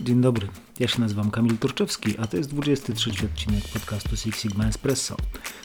[0.00, 0.48] Dzień dobry,
[0.80, 5.16] ja się nazywam Kamil Turczewski, a to jest 23 odcinek podcastu Six Sigma Espresso,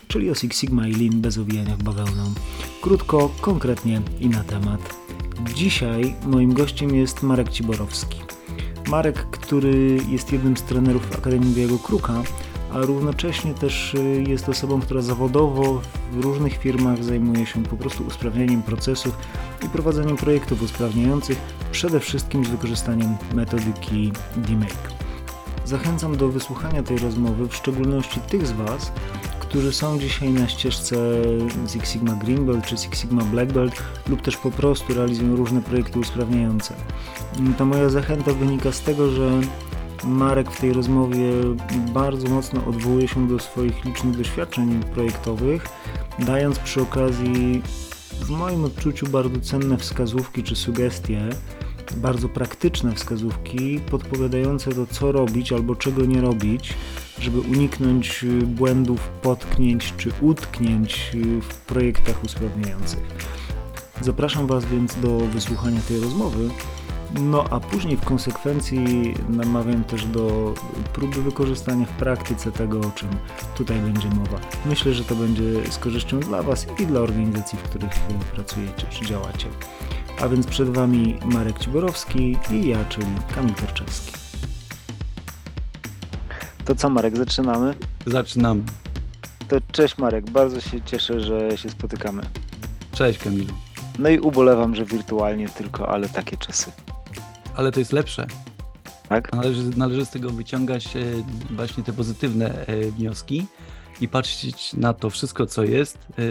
[0.08, 2.24] czyli o Six Sigma i Lean bez owijania w bawełnę.
[2.82, 4.96] Krótko, konkretnie i na temat.
[5.56, 8.18] Dzisiaj moim gościem jest Marek Ciborowski.
[8.88, 12.24] Marek, który jest jednym z trenerów Akademii Białego Kruka,
[12.74, 15.82] a równocześnie też y, jest osobą, która zawodowo
[16.12, 19.18] w różnych firmach zajmuje się po prostu usprawnianiem procesów
[19.66, 21.38] i prowadzeniem projektów usprawniających,
[21.72, 24.90] przede wszystkim z wykorzystaniem metodyki DMake.
[25.66, 28.92] Zachęcam do wysłuchania tej rozmowy, w szczególności tych z Was,
[29.40, 30.96] którzy są dzisiaj na ścieżce
[31.68, 35.62] Six Sigma Green Belt czy Six Sigma Black Belt lub też po prostu realizują różne
[35.62, 36.74] projekty usprawniające.
[37.58, 39.42] Ta moja zachęta wynika z tego, że
[40.04, 41.32] Marek w tej rozmowie
[41.94, 45.68] bardzo mocno odwołuje się do swoich licznych doświadczeń projektowych,
[46.20, 47.64] dając przy okazji
[48.24, 51.30] w moim odczuciu bardzo cenne wskazówki czy sugestie,
[51.98, 56.74] bardzo praktyczne wskazówki podpowiadające to, co robić albo czego nie robić,
[57.20, 61.12] żeby uniknąć błędów, potknięć czy utknięć
[61.50, 63.00] w projektach usprawniających.
[64.02, 66.50] Zapraszam Was więc do wysłuchania tej rozmowy.
[67.22, 70.54] No a później w konsekwencji namawiam też do
[70.94, 73.10] próby wykorzystania w praktyce tego, o czym
[73.56, 74.40] tutaj będzie mowa.
[74.66, 77.92] Myślę, że to będzie z korzyścią dla Was i dla organizacji, w których
[78.34, 79.48] pracujecie czy działacie.
[80.22, 84.12] A więc przed Wami Marek Ciborowski i ja, czyli Kamil Torczewski.
[86.66, 87.76] To co Marek, zaczynamy?
[88.06, 88.64] Zaczynamy.
[89.48, 92.24] To cześć Marek, bardzo się cieszę, że się spotykamy.
[92.92, 93.54] Cześć Kamilu.
[94.00, 96.72] No i ubolewam, że wirtualnie tylko, ale takie czasy
[97.56, 98.28] ale to jest lepsze.
[99.10, 99.34] Tak?
[99.34, 101.04] Należy, należy z tego wyciągać e,
[101.50, 103.46] właśnie te pozytywne e, wnioski
[104.02, 106.22] i patrzeć na to wszystko, co jest, e,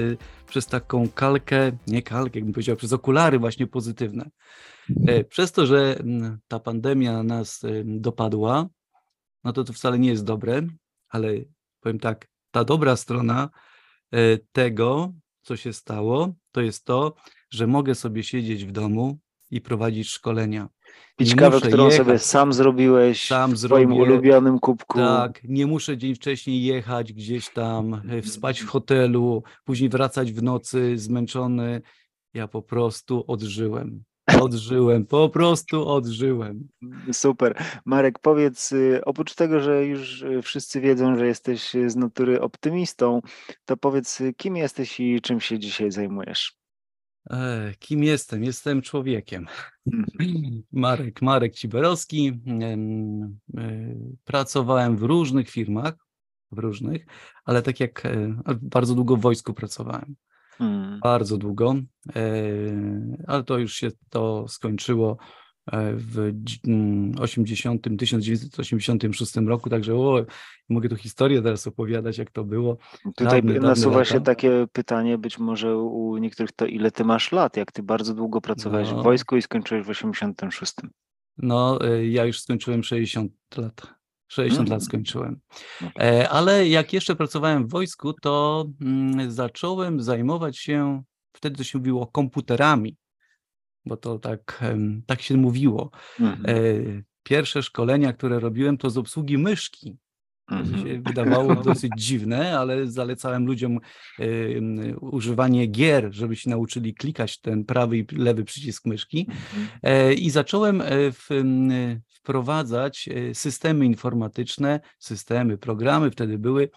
[0.48, 4.30] przez taką kalkę, nie kalkę, jakbym powiedział, przez okulary właśnie pozytywne.
[5.28, 6.02] Przez to, że
[6.48, 8.68] ta pandemia nas dopadła,
[9.44, 10.62] no to to wcale nie jest dobre,
[11.08, 11.34] ale
[11.80, 13.48] powiem tak, ta dobra strona
[14.52, 15.12] tego,
[15.42, 17.14] co się stało, to jest to,
[17.50, 19.18] że mogę sobie siedzieć w domu
[19.50, 20.68] i prowadzić szkolenia.
[21.24, 21.98] Pić kawę, którą jechać.
[21.98, 24.02] sobie sam zrobiłeś sam w swoim zrobię.
[24.02, 24.98] ulubionym kubku.
[24.98, 30.42] Tak, nie muszę dzień wcześniej jechać gdzieś tam, e, spać w hotelu, później wracać w
[30.42, 31.82] nocy zmęczony.
[32.34, 34.04] Ja po prostu odżyłem.
[34.40, 36.68] Odżyłem, po prostu odżyłem.
[37.12, 37.64] Super.
[37.84, 43.20] Marek, powiedz, y, oprócz tego, że już y, wszyscy wiedzą, że jesteś z natury optymistą,
[43.64, 46.61] to powiedz, y, kim jesteś i czym się dzisiaj zajmujesz?
[47.30, 48.44] E, kim jestem?
[48.44, 49.46] Jestem człowiekiem.
[49.92, 50.62] Mhm.
[50.72, 52.40] Marek, Marek Ciberowski.
[52.60, 52.76] E,
[54.24, 55.94] pracowałem w różnych firmach,
[56.52, 57.06] w różnych,
[57.44, 60.14] ale tak jak e, bardzo długo w wojsku pracowałem.
[60.58, 61.00] Hmm.
[61.00, 61.74] Bardzo długo,
[63.26, 65.41] ale to już się to skończyło E,
[65.94, 66.32] w
[67.18, 70.24] 80, 1986 roku, także o,
[70.68, 72.76] mogę tu historię teraz opowiadać, jak to było.
[73.16, 77.32] Tutaj dawne, nasuwa dawne się takie pytanie, być może u niektórych to ile ty masz
[77.32, 80.74] lat, jak ty bardzo długo pracowałeś no, w wojsku i skończyłeś w 86.
[81.38, 83.82] No, e, ja już skończyłem 60 lat.
[84.28, 84.72] 60 hmm.
[84.72, 85.40] lat skończyłem.
[86.00, 91.02] E, ale jak jeszcze pracowałem w wojsku, to mm, zacząłem zajmować się,
[91.32, 92.96] wtedy to się mówiło komputerami
[93.86, 94.64] bo to tak,
[95.06, 95.90] tak się mówiło.
[96.20, 96.56] Mhm.
[96.56, 99.96] E, pierwsze szkolenia, które robiłem, to z obsługi myszki.
[100.48, 101.02] To się mhm.
[101.02, 103.78] wydawało dosyć dziwne, ale zalecałem ludziom
[105.00, 109.26] używanie gier, żeby się nauczyli klikać ten prawy i lewy przycisk myszki.
[109.28, 109.68] Mhm.
[109.82, 110.82] E, I zacząłem
[111.12, 111.28] w,
[112.08, 116.70] wprowadzać systemy informatyczne, systemy, programy wtedy były,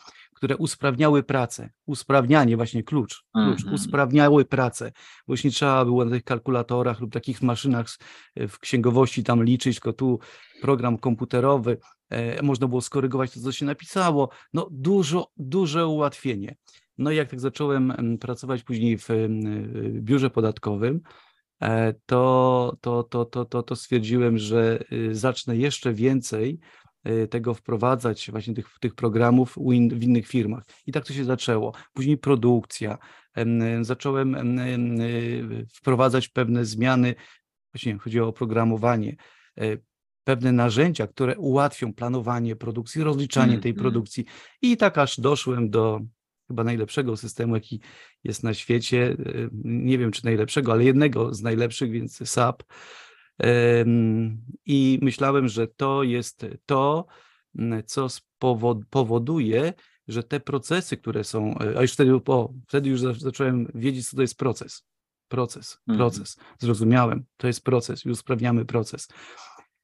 [0.45, 1.69] które usprawniały pracę.
[1.85, 3.73] Usprawnianie, właśnie klucz, klucz mm -hmm.
[3.73, 4.91] usprawniały pracę.
[5.28, 7.88] Właśnie trzeba było na tych kalkulatorach lub takich maszynach
[8.35, 10.19] w księgowości tam liczyć, tylko tu
[10.61, 11.78] program komputerowy,
[12.09, 14.29] e, można było skorygować to, co się napisało.
[14.53, 16.55] No dużo, duże ułatwienie.
[16.97, 19.09] No i jak tak zacząłem pracować później w
[20.01, 21.01] biurze podatkowym,
[21.61, 26.59] e, to, to, to, to, to, to stwierdziłem, że y, zacznę jeszcze więcej
[27.29, 29.55] tego wprowadzać, właśnie tych, tych programów
[29.91, 30.63] w innych firmach.
[30.85, 31.73] I tak to się zaczęło.
[31.93, 32.97] Później produkcja.
[33.81, 37.16] Zacząłem y, wprowadzać pewne zmiany,
[37.73, 39.16] właśnie chodziło o programowanie,
[39.57, 39.78] e,
[40.23, 43.81] pewne narzędzia, które ułatwią planowanie produkcji, rozliczanie tej mm.
[43.81, 44.25] produkcji.
[44.61, 46.01] I tak aż doszłem do
[46.47, 47.79] chyba najlepszego systemu, jaki
[48.23, 49.17] jest na świecie.
[49.25, 52.63] E, nie wiem, czy najlepszego, ale jednego z najlepszych, więc SAP
[54.66, 57.05] i myślałem, że to jest to,
[57.85, 58.08] co
[58.90, 59.73] powoduje,
[60.08, 64.16] że te procesy, które są, e, a już wtedy, o, wtedy już zacząłem wiedzieć, co
[64.16, 64.85] to jest proces.
[65.28, 65.97] Proces, mhm.
[65.97, 66.37] proces.
[66.59, 69.08] Zrozumiałem, to jest proces i usprawniamy proces.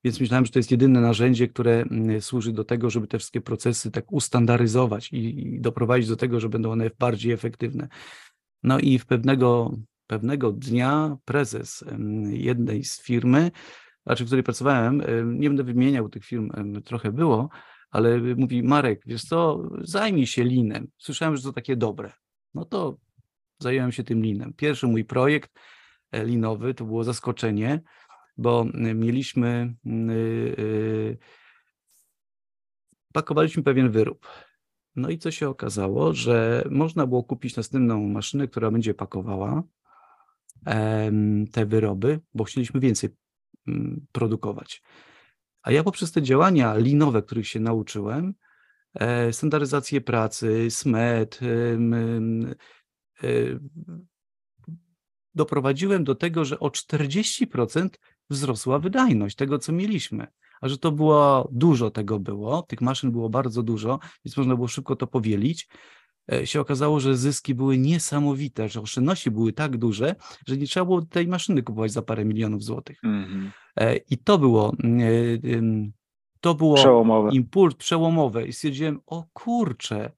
[0.03, 1.85] Więc myślałem, że to jest jedyne narzędzie, które
[2.19, 6.49] służy do tego, żeby te wszystkie procesy tak ustandaryzować i, i doprowadzić do tego, że
[6.49, 7.87] będą one bardziej efektywne.
[8.63, 9.75] No i w pewnego,
[10.11, 11.83] pewnego dnia prezes
[12.29, 13.51] jednej z firmy,
[14.05, 17.49] znaczy w której pracowałem, em, nie będę wymieniał tych firm, trochę było,
[17.91, 20.87] ale mówi Marek, wiesz co, zajmij się linem.
[20.97, 22.11] Słyszałem, że to takie dobre.
[22.53, 22.97] No to
[23.59, 24.53] zająłem się tym linem.
[24.53, 25.51] Pierwszy mój projekt
[26.11, 27.81] e, linowy to było zaskoczenie,
[28.37, 28.65] bo
[28.95, 30.11] mieliśmy, y,
[30.59, 31.17] y,
[33.13, 34.27] pakowaliśmy pewien wyrób.
[34.95, 39.63] No i co się okazało, że można było kupić następną maszynę, która będzie pakowała
[41.51, 43.09] te wyroby, bo chcieliśmy więcej
[43.67, 44.81] mm, produkować.
[45.61, 48.33] A ja poprzez te działania linowe, których się nauczyłem,
[48.93, 51.39] e, standaryzację pracy, SMET,
[53.23, 53.27] e,
[55.35, 57.89] doprowadziłem do tego, że o 40%
[58.29, 60.27] wzrosła wydajność tego, co mieliśmy.
[60.61, 64.67] A że to było dużo tego było, tych maszyn było bardzo dużo, więc można było
[64.67, 65.67] szybko to powielić.
[66.31, 70.15] E, Się okazało, że zyski były niesamowite, że oszczędności były tak duże,
[70.47, 72.99] że nie trzeba było tej maszyny kupować za parę milionów złotych.
[73.03, 73.51] Mhm.
[73.75, 75.91] E, I to było, mm, e,
[76.41, 77.29] to było Przełomowe.
[77.31, 80.11] impuls przełomowy i stwierdziłem, o kurczę,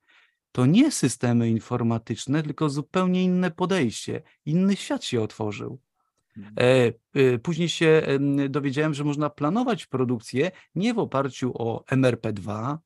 [0.52, 5.80] to nie systemy informatyczne, tylko zupełnie inne podejście, inny świat się otworzył.
[6.38, 6.94] Mhm.
[7.44, 12.78] Później się em, dowiedziałem, że można planować produkcję nie w oparciu o MRP2.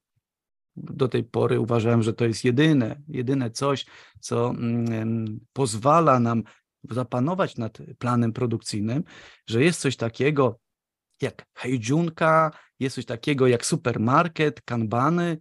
[0.77, 3.85] Do tej pory uważałem, że to jest jedyne, jedyne coś,
[4.19, 6.43] co mm, pozwala nam
[6.89, 9.03] zapanować nad planem produkcyjnym,
[9.47, 10.59] że jest coś takiego
[11.21, 15.37] jak hejdziunka, jest coś takiego jak supermarket, kanbany,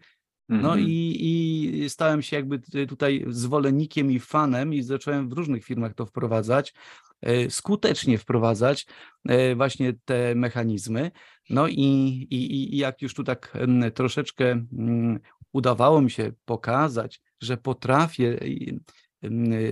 [0.49, 0.81] no Mhm.
[0.81, 6.07] i, i stałem się jakby tutaj zwolennikiem i fanem i zacząłem w różnych firmach to
[6.07, 6.75] wprowadzać,
[7.21, 8.87] e, skutecznie wprowadzać
[9.29, 11.11] e, właśnie te mechanizmy.
[11.51, 11.83] No i,
[12.31, 13.59] i, i jak już tu tak
[13.95, 15.21] troszeczkę mm,
[15.53, 18.39] udawało mi się pokazać, że potrafię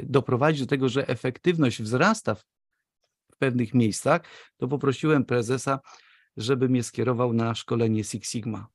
[0.02, 2.44] doprowadzić do tego, że efektywność wzrasta w
[3.38, 4.20] pewnych miejscach,
[4.56, 5.80] to poprosiłem prezesa,
[6.36, 8.68] żeby mnie skierował na szkolenie Six Sigma.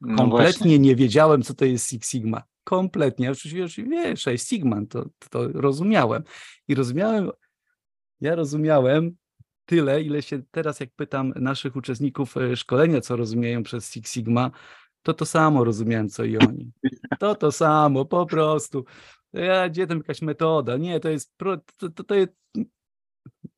[0.00, 0.78] No Kompletnie właśnie.
[0.78, 2.42] nie wiedziałem, co to jest Six Sigma.
[2.64, 3.30] Kompletnie.
[3.30, 6.22] Oczywiście, oczywiście Sześć Sigma, to, to rozumiałem.
[6.68, 7.30] I rozumiałem,
[8.20, 9.16] ja rozumiałem
[9.66, 14.50] tyle, ile się teraz, jak pytam naszych uczestników e, szkolenia, co rozumieją przez Six Sigma,
[15.02, 16.72] to to samo rozumiałem, co i oni.
[17.18, 18.84] To to samo, po prostu.
[19.32, 20.76] Ja, gdzie tam jakaś metoda?
[20.76, 21.56] Nie, to jest, to,
[21.90, 22.32] to, to jest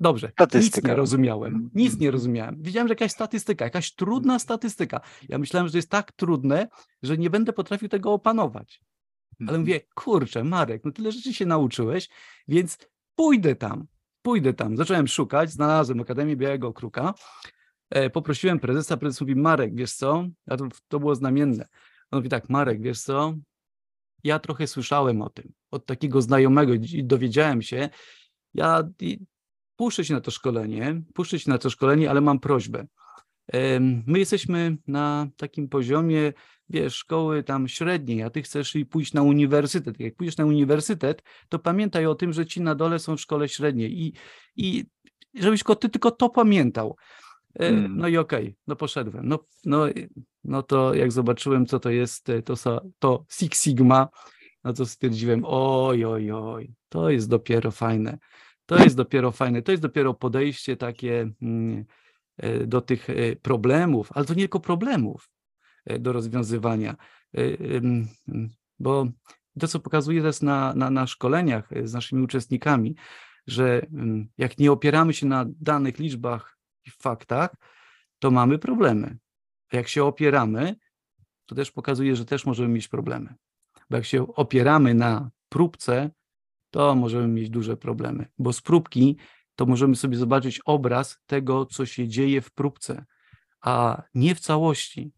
[0.01, 0.89] Dobrze, nic Statystyka.
[0.89, 1.71] nie rozumiałem.
[1.75, 2.13] Nic nie Mhm.
[2.13, 2.57] rozumiałem.
[2.63, 5.01] Widziałem, że jakaś statystyka, jakaś trudna statystyka.
[5.29, 6.69] Ja myślałem, że to jest tak trudne,
[7.03, 8.81] że nie będę potrafił tego opanować.
[9.41, 9.61] Ale Mhm.
[9.61, 12.09] mówię, kurczę, Marek, no tyle rzeczy się nauczyłeś,
[12.49, 12.79] więc
[13.15, 13.87] pójdę tam,
[14.23, 14.77] pójdę tam.
[14.77, 17.15] Zacząłem szukać, znalazłem Akademię Białego Kruka,
[17.91, 21.69] e, poprosiłem prezesa, prezes mówi, Marek, wiesz co, to, to było znamienne.
[22.11, 23.35] On mówi tak, Marek, wiesz co,
[24.25, 27.89] ja trochę słyszałem o tym, od takiego znajomego i dowiedziałem się,
[28.55, 28.89] ja
[29.77, 32.87] puszczę się na to szkolenie, puszczę się na to szkolenie, ale mam prośbę.
[34.07, 36.33] My jesteśmy na takim poziomie,
[36.69, 40.01] wiesz, szkoły tam średniej, a ty chcesz i pójść na uniwersytet.
[40.01, 43.49] Jak pójdziesz na uniwersytet, to pamiętaj o tym, że ci na dole są w szkole
[43.49, 44.13] średniej i,
[44.57, 44.85] i
[45.35, 46.97] żebyś ko- ty tylko to pamiętał.
[47.61, 47.97] E, Mm.
[47.97, 49.29] No i okej, no poszedłem.
[49.29, 49.87] No, no,
[50.45, 52.55] no to jak zobaczyłem, co to jest, e, to,
[52.99, 54.09] to Six Sigma,
[54.65, 58.19] no to stwierdziłem, oj, oj, oj, to jest dopiero fajne.
[58.67, 61.85] To jest dopiero fajne, to jest dopiero podejście takie mm,
[62.67, 65.31] do tych e, problemów, ale to nie tylko problemów
[65.85, 66.97] e, do rozwiązywania,
[67.37, 67.41] e,
[68.79, 69.07] bo
[69.59, 72.95] to, co pokazuję teraz na, na, na szkoleniach e, z naszymi uczestnikami,
[73.47, 73.87] że
[74.39, 77.55] jak nie opieramy się na danych liczbach i faktach,
[78.19, 79.19] to mamy problemy.
[79.73, 80.77] A jak się opieramy,
[81.47, 83.35] to też pokazuje, że też możemy mieć problemy.
[83.91, 86.11] Bo jak się opieramy na próbce,
[86.71, 89.17] to możemy mieć duże problemy, bo z próbki
[89.59, 93.05] to możemy sobie zobaczyć obraz tego, co się dzieje w próbce,
[93.61, 95.13] a nie w całości.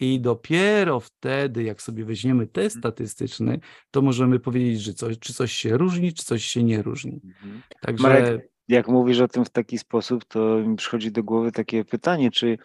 [0.00, 5.52] I dopiero wtedy, jak sobie weźmiemy test statystyczny, to możemy powiedzieć, że coś, czy coś
[5.52, 7.20] się różni, czy coś się nie różni.
[7.24, 7.62] Mhm.
[7.80, 11.84] Także Marek, jak mówisz o tym w taki sposób, to mi przychodzi do głowy takie
[11.84, 12.58] pytanie, czy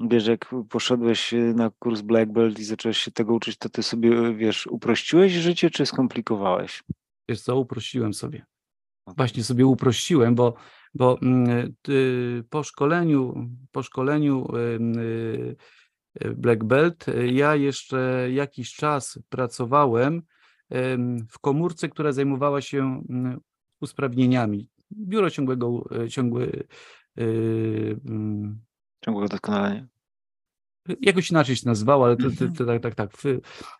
[0.00, 3.82] wiesz, jak poszedłeś y, na kurs Black Belt i zacząłeś się tego uczyć, to ty
[3.82, 6.82] sobie, wiesz, uprościłeś życie, czy skomplikowałeś?
[7.28, 8.46] wiesz co, uprościłem sobie.
[9.06, 10.54] Właśnie sobie uprościłem, bo,
[10.94, 11.74] bo mm,
[12.50, 15.56] po szkoleniu, po szkoleniu y,
[16.36, 20.22] Black Belt, ja jeszcze jakiś czas pracowałem
[21.30, 23.40] w komórce, która zajmowała się mm,
[23.80, 24.68] usprawnieniami.
[24.92, 26.64] Biuro ciągłego, y, ciągły,
[27.18, 28.64] y, mm,
[29.04, 29.86] Ciągłego doskonalenia.
[31.00, 33.10] Jakoś inaczej się nazywało, ale to, to, to, tak, tak, tak.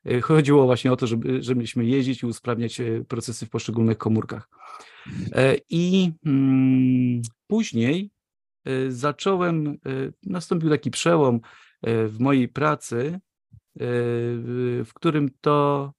[0.06, 4.48] Y, Chodziło właśnie o to, żeby, żebyśmy jeździć i usprawniać e, procesy w poszczególnych komórkach.
[5.32, 8.10] E, I mm, później
[8.64, 9.74] e, zacząłem, e,
[10.22, 11.40] nastąpił taki przełom
[11.82, 13.20] e, w mojej pracy, e,
[14.84, 15.92] w którym to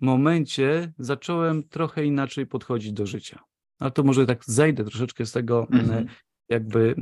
[0.00, 3.40] momencie zacząłem trochę inaczej podchodzić do życia.
[3.78, 6.06] Ale to może tak zejdę troszeczkę z tego Mhm.
[6.48, 6.94] jakby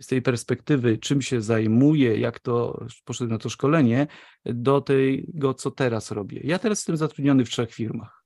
[0.00, 4.06] z tej perspektywy, czym się zajmuję, jak to poszedłem na to szkolenie,
[4.44, 6.40] do tego, co teraz robię.
[6.44, 8.24] Ja teraz jestem zatrudniony w trzech firmach.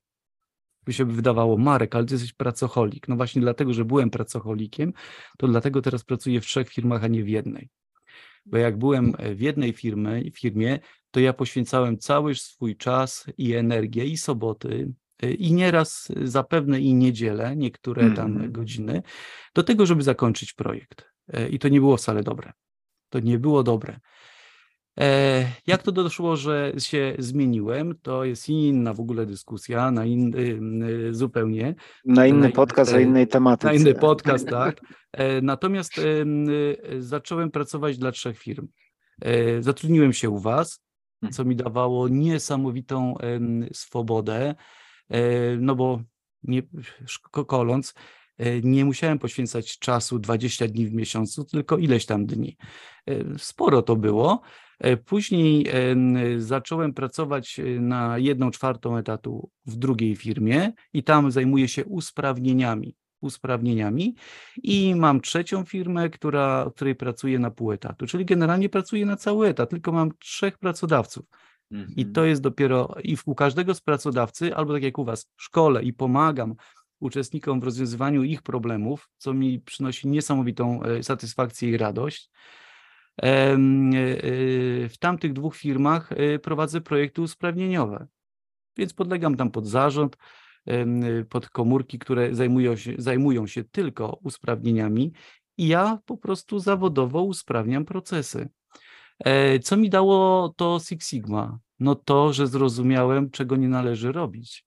[0.85, 3.07] By się wydawało, Marek, ale ty jesteś pracocholik.
[3.07, 4.93] No właśnie dlatego, że byłem pracocholikiem,
[5.37, 7.69] to dlatego teraz pracuję w trzech firmach, a nie w jednej.
[8.45, 10.79] Bo jak byłem w jednej firmy, firmie,
[11.11, 16.93] to ja poświęcałem cały swój czas i energię, i soboty, y, i nieraz zapewne i
[16.93, 18.51] niedzielę, niektóre tam Mhm.
[18.51, 19.01] godziny,
[19.55, 21.16] do tego, żeby zakończyć projekt.
[21.33, 22.51] E, I to nie było wcale dobre.
[23.09, 23.99] To nie było dobre.
[24.99, 30.37] E, Jak to doszło, że się zmieniłem, to jest inna w ogóle dyskusja, na inny,
[30.89, 33.67] y, zupełnie, Na inny Na podcast, o inny- innej tematyce.
[33.67, 34.81] na inny podcast, tak.
[35.11, 36.25] E, Natomiast y,
[36.99, 38.67] zacząłem pracować dla trzech firm.
[39.21, 40.83] E, Zatrudniłem się u Was,
[41.31, 43.15] co mi dawało niesamowitą
[43.73, 44.55] swobodę,
[45.09, 45.21] e,
[45.57, 46.01] no bo
[46.43, 46.63] nie e,
[48.63, 52.57] nie musiałem poświęcać czasu 20 dni w miesiącu, tylko ileś tam dni.
[53.07, 54.41] E, Sporo to było.
[54.79, 61.31] E, Później em, zacząłem pracować e, na jedną czwartą etatu w drugiej firmie i tam
[61.31, 62.95] zajmuję się usprawnieniami.
[63.21, 64.15] Usprawnieniami
[64.63, 69.15] i mam trzecią firmę, która, w której pracuję na pół etatu, czyli generalnie pracuję na
[69.15, 71.25] cały etat, tylko mam trzech pracodawców.
[71.95, 75.83] I to jest dopiero, i u każdego z pracodawcy, albo tak jak u Was, szkole
[75.83, 76.55] i pomagam
[76.99, 82.29] uczestnikom w rozwiązywaniu ich problemów, co mi przynosi niesamowitą e, satysfakcję i radość.
[83.21, 83.57] E, e,
[84.89, 86.09] W tamtych dwóch firmach
[86.41, 88.07] prowadzę projekty usprawnieniowe,
[88.77, 90.17] więc podlegam tam pod zarząd,
[91.29, 95.13] pod komórki, które zajmują się, zajmują się tylko usprawnieniami
[95.57, 98.49] i ja po prostu zawodowo usprawniam procesy.
[99.63, 101.59] Co mi dało to Six Sigma?
[101.79, 104.66] No to, że zrozumiałem, czego nie należy robić.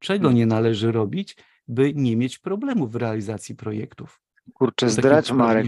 [0.00, 0.36] Czego Hmm.
[0.36, 1.36] nie należy robić,
[1.68, 4.20] by nie mieć problemów w realizacji projektów.
[4.54, 5.66] Kurczę, zdrać Marek.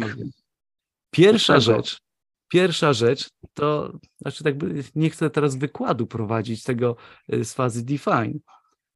[1.10, 2.00] Pierwsza rzecz,
[2.48, 4.54] pierwsza rzecz to, znaczy tak
[4.94, 6.96] nie chcę teraz wykładu prowadzić tego
[7.32, 8.38] y, z fazy Define,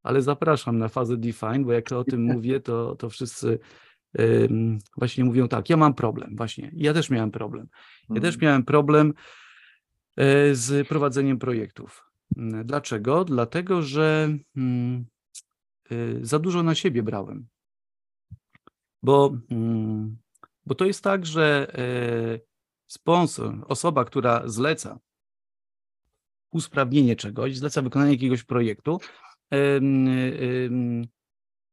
[0.03, 3.59] ale zapraszam na fazę Define, bo jak o tym mówię, to, to wszyscy
[4.21, 7.69] ym, właśnie mówią tak, ja mam problem, właśnie, ja też miałem problem.
[8.11, 8.41] Ja też Mhm.
[8.43, 9.15] miałem problem
[10.17, 12.11] e, z prowadzeniem projektów.
[12.65, 13.25] Dlaczego?
[13.25, 15.07] Dlatego, że mm,
[16.23, 17.47] za dużo na siebie brałem.
[19.03, 20.17] Bo, mm,
[20.67, 22.41] bo to jest tak, że e,
[22.87, 24.99] sponsor, osoba, która zleca
[26.51, 29.01] usprawnienie czegoś, zleca wykonanie jakiegoś projektu,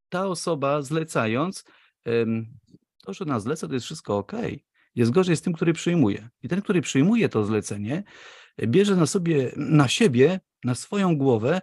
[0.09, 1.63] ta osoba zlecając,
[3.03, 4.31] to, że nas zleca, to jest wszystko ok.
[4.95, 6.29] Jest gorzej z tym, który przyjmuje.
[6.43, 8.03] I ten, który przyjmuje to zlecenie,
[8.67, 11.61] bierze na sobie, na siebie, na swoją głowę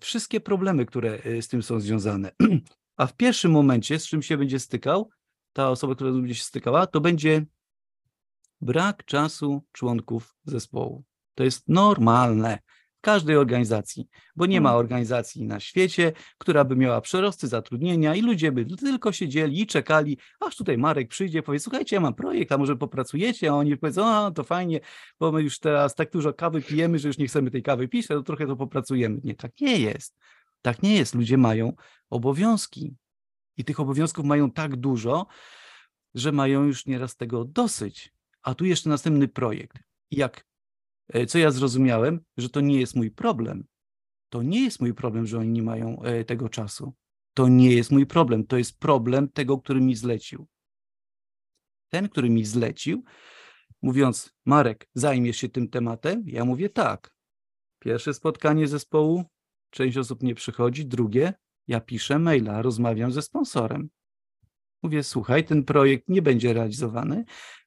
[0.00, 2.32] wszystkie problemy, które e, z tym są związane.
[2.96, 5.10] A w pierwszym momencie, z czym się będzie stykał,
[5.52, 7.46] ta osoba, która będzie się stykała, to będzie
[8.60, 11.04] brak czasu członków zespołu.
[11.34, 12.58] To jest normalne
[13.00, 14.80] każdej organizacji, bo nie ma Hmm.
[14.80, 20.18] organizacji na świecie, która by miała przerosty zatrudnienia i ludzie by tylko siedzieli i czekali,
[20.40, 24.06] aż tutaj Marek przyjdzie, powie, słuchajcie, ja mam projekt, a może popracujecie, a oni powiedzą,
[24.06, 24.80] a to fajnie,
[25.20, 28.06] bo my już teraz tak dużo kawy pijemy, że już nie chcemy tej kawy pić,
[28.06, 29.20] to trochę to popracujemy.
[29.24, 30.16] Nie, tak nie jest.
[30.62, 31.14] Tak nie jest.
[31.14, 31.72] Ludzie mają
[32.10, 32.96] obowiązki
[33.56, 35.26] i tych obowiązków mają tak dużo,
[36.14, 38.12] że mają już nieraz tego dosyć.
[38.42, 39.78] A tu jeszcze następny projekt.
[40.10, 40.46] Jak,
[41.28, 43.64] co ja zrozumiałem, że to nie jest mój problem.
[44.28, 46.94] To nie jest mój problem, że oni nie mają e, tego czasu.
[47.34, 48.46] To nie jest mój problem.
[48.46, 50.46] To jest problem tego, który mi zlecił.
[51.88, 53.04] Ten, który mi zlecił,
[53.82, 56.22] mówiąc, Marek, zajmiesz się tym tematem?
[56.26, 57.14] Ja mówię tak.
[57.78, 59.24] Pierwsze spotkanie zespołu,
[59.70, 60.86] część osób nie przychodzi.
[60.86, 61.34] Drugie,
[61.66, 63.90] ja piszę maila, rozmawiam ze sponsorem.
[64.82, 67.24] Mówię, słuchaj, ten projekt nie będzie realizowany,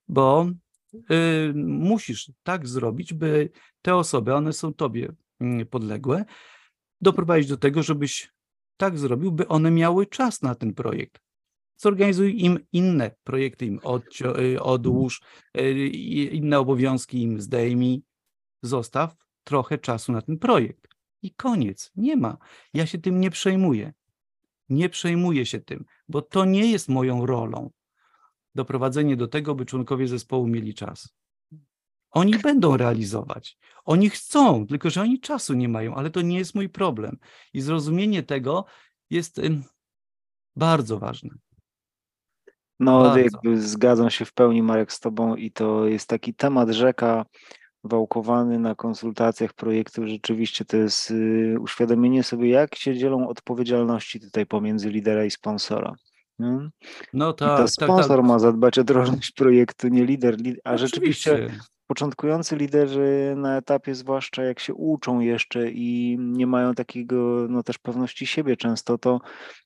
[0.08, 0.50] bo
[1.56, 3.50] musisz tak zrobić, by
[3.82, 6.26] te osoby, one są tobie mm, podległe,
[7.02, 8.34] doprowadzić do tego, żebyś
[8.78, 11.22] tak zrobił, by one miały czas na ten projekt.
[11.78, 15.22] Zorganizuj im inne projekty, im odcio- y, odłóż,
[15.58, 15.88] y,
[16.32, 18.04] inne obowiązki im zdejmij,
[18.62, 20.88] zostaw trochę czasu na ten projekt.
[21.22, 22.38] I koniec, nie ma.
[22.74, 23.94] Ja się tym nie przejmuję.
[24.70, 27.72] Nie przejmuję się tym, bo to nie jest moją rolą.
[28.56, 31.16] Doprowadzenie do tego, by członkowie zespołu mieli czas.
[32.12, 33.58] Oni będą realizować.
[33.86, 37.18] Oni chcą, tylko że oni czasu nie mają, ale to nie jest mój problem.
[37.54, 38.66] I zrozumienie tego
[39.10, 39.42] jest
[40.56, 41.30] bardzo ważne.
[42.80, 43.20] No, Bardzo.
[43.20, 47.26] jakby zgadzam się w pełni, Marek, z Tobą i to jest taki temat rzeka
[47.84, 50.06] wałkowany na konsultacjach projektów.
[50.08, 55.96] Rzeczywiście to jest y, uświadomienie sobie, jak się dzielą odpowiedzialności tutaj pomiędzy lidera i sponsora.
[56.40, 56.70] Nie?
[57.14, 58.26] No I tak, to tak, sponsor tak.
[58.26, 60.38] ma zadbać o drożność projektu, nie lider.
[60.38, 61.60] Li- A rzeczywiście Oczywiście.
[61.88, 67.78] początkujący liderzy na etapie, zwłaszcza jak się uczą jeszcze i nie mają takiego, no też
[67.78, 69.20] pewności siebie często, to,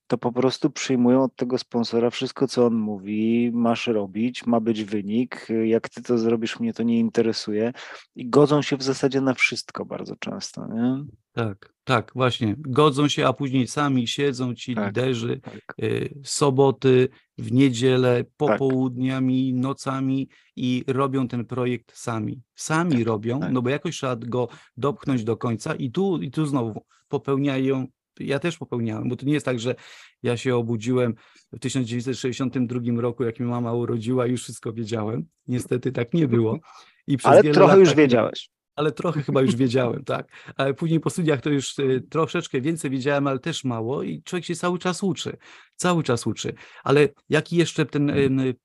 [0.08, 4.84] to po prostu przyjmują od tego sponsora wszystko, co on mówi, masz robić, ma być
[4.84, 7.74] wynik, jak ty to zrobisz, mnie to nie interesuje
[8.16, 11.06] i godzą się w zasadzie na wszystko bardzo często, nie?
[11.32, 12.56] Tak, tak, właśnie.
[12.58, 14.88] Godzą się, a później sami siedzą ci Tak.
[14.88, 15.76] liderzy Tak.
[15.84, 22.42] y, soboty, w niedzielę, popołudniami, nocami i robią ten projekt sami.
[22.56, 23.52] Sami Tak, robią, tak.
[23.52, 27.88] no bo jakoś trzeba go dopchnąć do końca i tu, i tu znowu popełniają.
[28.20, 29.76] Ja też popełniałem, bo to nie jest tak, że
[30.24, 31.14] ja się obudziłem
[31.52, 35.26] w 1962 roku, jak mi mama urodziła, już wszystko wiedziałem.
[35.48, 36.60] Niestety tak nie było.
[37.08, 38.57] I przez Ale trochę już tak wiedziałeś.
[38.78, 40.32] Ale trochę chyba już wiedziałem, tak.
[40.56, 44.46] Ale później po studiach to już y, troszeczkę więcej wiedziałem, ale też mało i człowiek
[44.46, 45.38] się cały czas uczy,
[45.76, 46.54] cały czas uczy.
[46.84, 48.56] Ale jaki jeszcze ten, ym, y,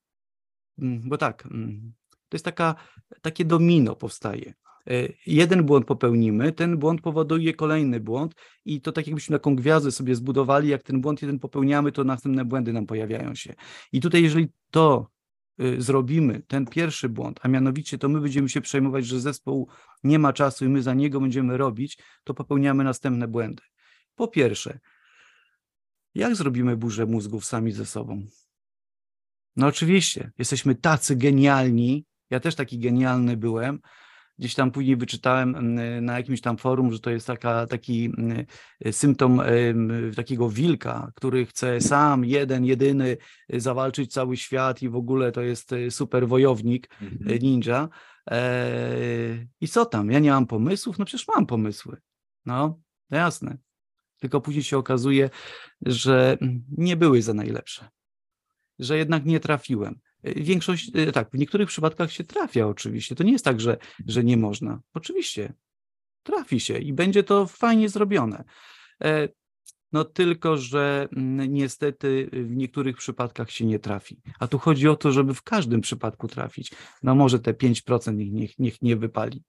[0.79, 1.93] mm, bo tak, mm,
[2.29, 2.75] to jest taka,
[3.23, 4.55] takie domino powstaje.
[4.91, 9.91] Y, Jeden błąd popełnimy, ten błąd powoduje kolejny błąd i to tak jakbyśmy taką gwiazdę
[9.93, 13.55] sobie zbudowali, jak ten błąd jeden popełniamy, to następne błędy nam pojawiają się.
[13.93, 15.22] I tutaj jeżeli to y,
[15.79, 19.69] zrobimy, ten pierwszy błąd, a mianowicie to my będziemy się przejmować, że zespół
[20.05, 23.63] nie ma czasu i my za niego będziemy robić, to popełniamy następne błędy.
[24.15, 24.79] Po pierwsze,
[26.15, 28.27] jak zrobimy burzę mózgów sami ze sobą?
[29.57, 33.81] No oczywiście, jesteśmy tacy genialni, ja też taki genialny byłem,
[34.43, 38.47] gdzieś tam później wyczytałem mm, na jakimś tam forum, że to jest taka, taki mm,
[38.91, 39.41] symptom
[40.17, 43.17] takiego wilka, który chce sam, jeden, jedyny
[43.49, 47.89] zawalczyć cały świat i w ogóle to jest y, super wojownik, y, ninja.
[48.27, 50.11] Eee, I co tam?
[50.11, 50.99] Ja nie mam pomysłów?
[50.99, 51.97] No przecież mam pomysły.
[52.47, 53.59] No, no jasne.
[54.19, 55.31] Tylko później się okazuje,
[55.87, 57.89] że mm, nie były za najlepsze.
[58.79, 60.01] Że jednak nie trafiłem.
[60.27, 63.15] Y, Większość, y, tak, w niektórych przypadkach się trafia oczywiście.
[63.15, 64.81] To nie jest tak, że, że nie można.
[64.95, 65.55] Oczywiście
[66.23, 68.45] trafi się i będzie to fajnie zrobione.
[69.05, 69.29] E,
[69.93, 74.21] No tylko, że mm, niestety w niektórych przypadkach się nie trafi.
[74.39, 76.73] A tu chodzi o to, żeby w każdym przypadku trafić.
[77.03, 79.45] No może te 5% niech, niech, niech nie wypali.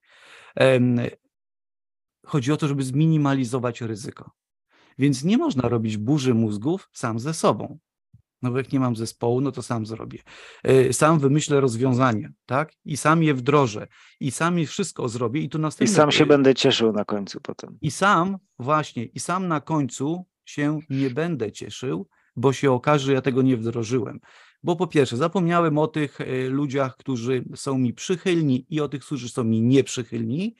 [2.25, 4.31] Chodzi o to, żeby zminimalizować ryzyko.
[4.97, 7.79] Więc nie można robić burzy mózgów sam ze sobą.
[8.43, 10.19] No bo jak nie mam zespołu, no to sam zrobię.
[10.63, 12.73] E, Sam wymyślę rozwiązania, tak?
[12.86, 13.88] I sam je wdrożę.
[14.19, 15.41] I sam je wszystko zrobię.
[15.41, 15.95] I tu I następne...
[15.95, 17.77] sam się będę cieszył na końcu potem.
[17.82, 23.13] I sam, właśnie, i sam na końcu się nie będę cieszył, bo się okaże, że
[23.13, 24.19] ja tego nie wdrożyłem.
[24.63, 29.06] Bo po pierwsze, zapomniałem o tych e, ludziach, którzy są mi przychylni i o tych,
[29.06, 30.56] którzy są mi nieprzychylni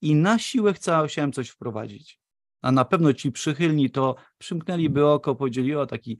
[0.00, 2.20] i na siłę chciałem coś wprowadzić.
[2.62, 6.18] A na pewno ci przychylni to przymknęliby oko, powiedzieli, o taki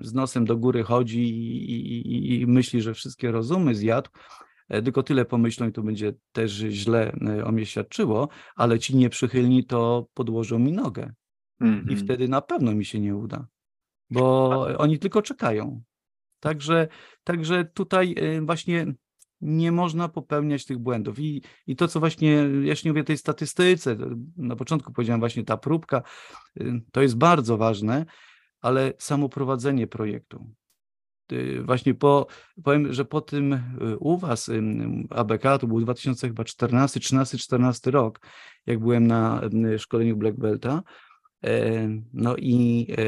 [0.00, 4.10] z nosem do góry chodzi i, i, i- myśli, że wszystkie rozumy zjadł.
[4.68, 8.96] E, Tylko tyle pomyślą i to będzie też źle e, o mnie świadczyło, ale ci
[8.96, 11.12] nieprzychylni to podłożą mi nogę
[11.60, 11.96] i Mhm.
[11.96, 13.46] wtedy na pewno mi się nie uda,
[14.10, 14.48] bo
[14.78, 15.82] oni tylko czekają.
[16.40, 16.88] Także,
[17.24, 18.86] także tutaj e, właśnie
[19.40, 21.18] nie można popełniać tych błędów.
[21.18, 23.96] I, I to, co właśnie, ja już nie mówię tej statystyce,
[24.36, 26.02] na początku powiedziałem właśnie ta próbka,
[26.92, 28.06] to jest bardzo ważne,
[28.62, 30.46] ale samo prowadzenie projektu.
[31.64, 32.26] Właśnie po,
[32.64, 34.50] powiem, że po tym y, u was
[35.10, 38.20] ABK, to był 2014, 13, 14 rok,
[38.66, 39.40] jak byłem na
[39.74, 40.82] y, szkoleniu Black Belta,
[41.42, 43.04] E, No i e,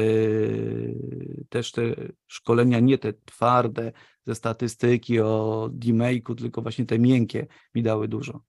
[1.49, 1.81] też te
[2.27, 3.91] szkolenia, nie te twarde
[4.25, 8.43] ze statystyki o D-Make'u, tylko właśnie te miękkie mi dały dużo.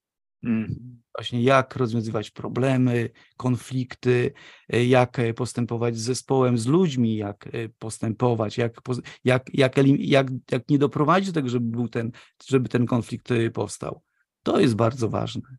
[0.46, 0.96] Mhm.
[1.18, 4.32] Właśnie jak rozwiązywać problemy, konflikty,
[4.72, 8.80] e, jak e, postępować z zespołem, z ludźmi, jak e, postępować, jak,
[9.24, 12.10] jak, jak, jak, jak nie doprowadzić do tego, żeby, był ten,
[12.48, 14.02] żeby ten konflikt powstał.
[14.42, 15.56] To jest bardzo ważne.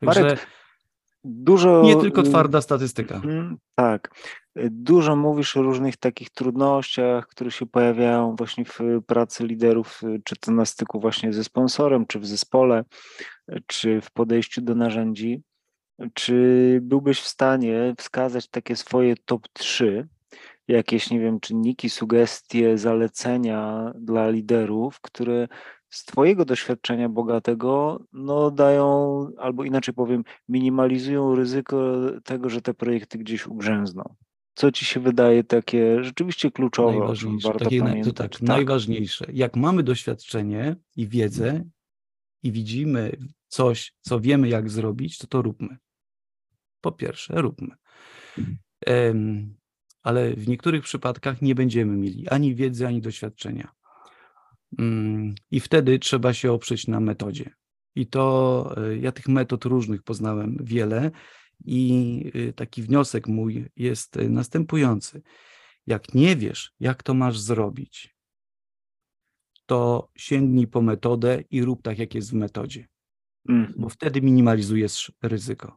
[0.00, 0.46] Także Marek,
[1.24, 1.82] Dużo.
[1.82, 3.14] nie tylko twarda statystyka.
[3.14, 4.14] Mhm, Tak.
[4.70, 10.52] Dużo mówisz o różnych takich trudnościach, które się pojawiają właśnie w pracy liderów, czy to
[10.52, 12.84] na styku właśnie ze sponsorem, czy w zespole,
[13.66, 15.42] czy w podejściu do narzędzi.
[16.14, 20.08] Czy byłbyś w stanie wskazać takie swoje top 3
[20.68, 25.48] jakieś, nie wiem, czynniki, sugestie, zalecenia dla liderów, które
[25.90, 33.18] z Twojego doświadczenia bogatego, no dają, albo inaczej powiem, minimalizują ryzyko tego, że te projekty
[33.18, 34.14] gdzieś ugrzęzną.
[34.54, 38.14] Co ci się wydaje takie rzeczywiście kluczowe, o czym warto takie, to pamiętać?
[38.32, 39.26] tak, najważniejsze.
[39.32, 41.64] Jak mamy doświadczenie i wiedzę
[42.44, 43.16] i widzimy
[43.48, 45.76] coś, co wiemy jak zrobić, to to róbmy.
[46.80, 47.74] Po pierwsze, róbmy.
[48.86, 49.54] Em,
[50.02, 53.72] ale w niektórych przypadkach nie będziemy mieli ani wiedzy, ani doświadczenia.
[54.78, 57.50] Mm, I wtedy trzeba się oprzeć na metodzie.
[57.94, 61.10] I to e, ja tych metod różnych poznałem wiele,
[61.64, 65.22] i y, taki wniosek mój jest y, następujący.
[65.86, 68.13] Jak nie wiesz, jak to masz zrobić,
[69.66, 72.86] to sięgnij po metodę i rób tak, jak jest w metodzie,
[73.48, 73.74] Mhm.
[73.76, 75.76] bo wtedy minimalizujesz ryzyko.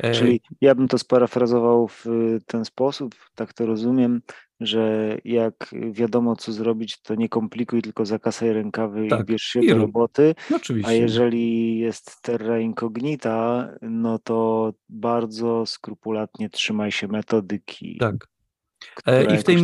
[0.00, 2.04] E, Czyli ja bym to sparafrazował w
[2.46, 4.22] ten sposób, tak to rozumiem,
[4.60, 5.54] że jak
[5.92, 9.78] wiadomo, co zrobić, to nie komplikuj, tylko zakasaj rękawy i Tak, bierz się i do
[9.78, 10.34] roboty.
[10.50, 10.98] no A oczywiście.
[10.98, 18.28] jeżeli jest terra incognita, no to bardzo skrupulatnie trzymaj się metodyki, Tak.
[19.06, 19.56] E, I w, tej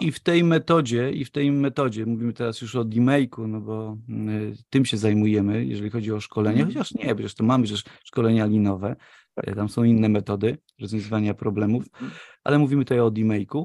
[0.00, 3.60] i, I w tej metodzie, i w tej metodzie, mówimy teraz już o demake'u, no
[3.60, 3.98] bo
[4.28, 6.74] y, tym się zajmujemy, jeżeli chodzi o szkolenie, Mhm.
[6.74, 8.96] chociaż nie, przecież to mamy przecież szkolenia linowe,
[9.34, 9.48] Tak.
[9.48, 12.10] e, tam są inne metody rozwiązywania problemów, Mhm.
[12.44, 13.64] ale mówimy tutaj o demake'u.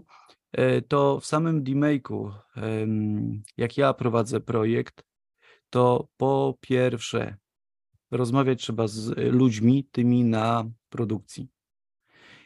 [0.51, 5.03] E, To w samym demake'u, em, jak ja prowadzę projekt,
[5.69, 7.35] to po pierwsze
[8.11, 11.47] rozmawiać trzeba z y, ludźmi tymi na produkcji.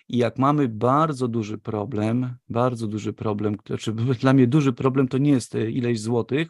[0.07, 5.17] I jak mamy bardzo duży problem, bardzo duży problem, znaczy dla mnie duży problem to
[5.17, 6.47] nie jest e, ileś złotych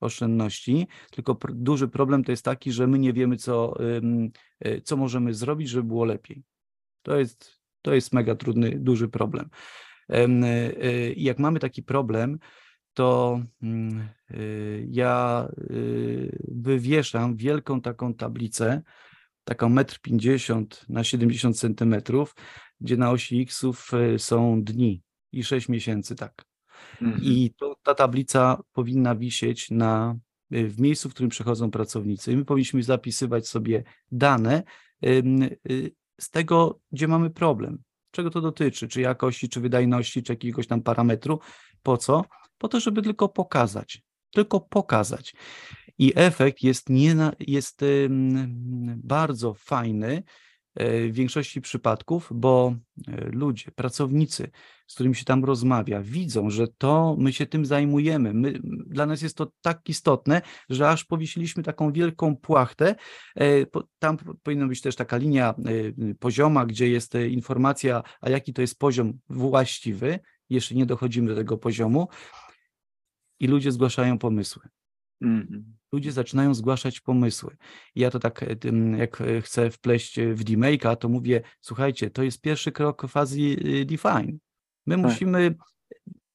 [0.00, 3.74] oszczędności, tylko duży problem to jest taki, że my nie wiemy, co,
[4.60, 6.42] e, co możemy zrobić, żeby było lepiej.
[7.02, 9.50] To jest, to jest mega trudny, duży problem.
[10.08, 12.38] Em, e, I jak mamy taki problem,
[12.94, 14.08] to mm,
[14.88, 18.82] ja y, wywieszam wielką taką tablicę,
[19.44, 22.34] taką 1,50 m na 70 centymetrów,
[22.82, 26.44] gdzie na osi X-ów y, są dni i 6 miesięcy, tak.
[27.02, 27.22] Mhm.
[27.24, 30.16] I to, ta tablica powinna wisieć na,
[30.52, 32.32] y, w miejscu, w którym przechodzą pracownicy.
[32.32, 34.62] I my powinniśmy zapisywać sobie dane
[35.04, 37.82] y, z tego, gdzie mamy problem.
[38.10, 38.88] Czego to dotyczy?
[38.88, 41.40] Czy jakości, czy wydajności, czy jakiegoś tam parametru.
[41.82, 42.24] Po co?
[42.58, 44.02] Po to, żeby tylko pokazać.
[44.30, 45.34] Tylko pokazać.
[45.98, 47.84] I efekt jest, nie jest
[48.96, 50.22] bardzo fajny
[50.76, 52.74] w większości przypadków, bo
[53.08, 54.50] e, ludzie, pracownicy,
[54.86, 58.34] z którymi się tam rozmawia, widzą, że to my się tym zajmujemy.
[58.34, 62.94] My, dla nas jest to tak istotne, że aż powiesiliśmy taką wielką płachtę.
[63.36, 63.66] E,
[63.98, 68.60] Tam powinna być też taka linia e, pozioma, gdzie jest e, informacja, a jaki to
[68.60, 70.18] jest poziom właściwy.
[70.50, 72.08] Jeszcze nie dochodzimy do tego poziomu.
[73.40, 74.62] I ludzie zgłaszają pomysły
[75.22, 75.81] Mhm.
[75.92, 77.56] Ludzie zaczynają zgłaszać pomysły.
[77.94, 78.56] Ja to tak, e,
[78.96, 83.40] jak e, chcę wpleść e, w demake'a, to mówię, słuchajcie, to jest pierwszy krok fazy
[83.40, 84.38] y, define.
[84.86, 85.04] My Tak.
[85.04, 85.54] musimy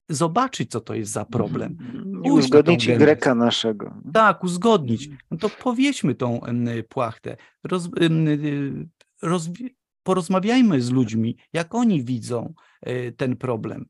[0.09, 1.77] zobaczyć, co to jest za problem.
[1.81, 2.11] Mhm.
[2.11, 2.87] I na tą uzgodnić.
[2.87, 3.93] Greka naszego.
[4.13, 5.03] Tak, uzgodnić.
[5.03, 5.19] Mhm.
[5.31, 6.41] No to powieśmy tą
[6.89, 7.37] płachtę.
[7.63, 8.87] Roz, em, y,
[9.23, 9.69] rozwi-
[10.03, 12.53] porozmawiajmy z ludźmi, jak oni widzą
[13.17, 13.85] ten problem.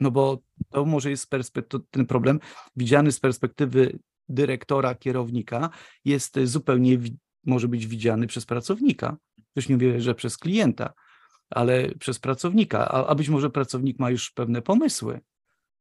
[0.00, 0.38] No bo
[0.70, 2.40] to może jest z perspektywy, ten problem
[2.76, 5.70] widziany z perspektywy dyrektora, kierownika,
[6.04, 6.98] jest zupełnie,
[7.46, 9.16] może być widziany przez pracownika.
[9.56, 10.92] Już nie mówię, że przez klienta,
[11.50, 15.20] ale przez pracownika, a, a być może pracownik ma już pewne pomysły.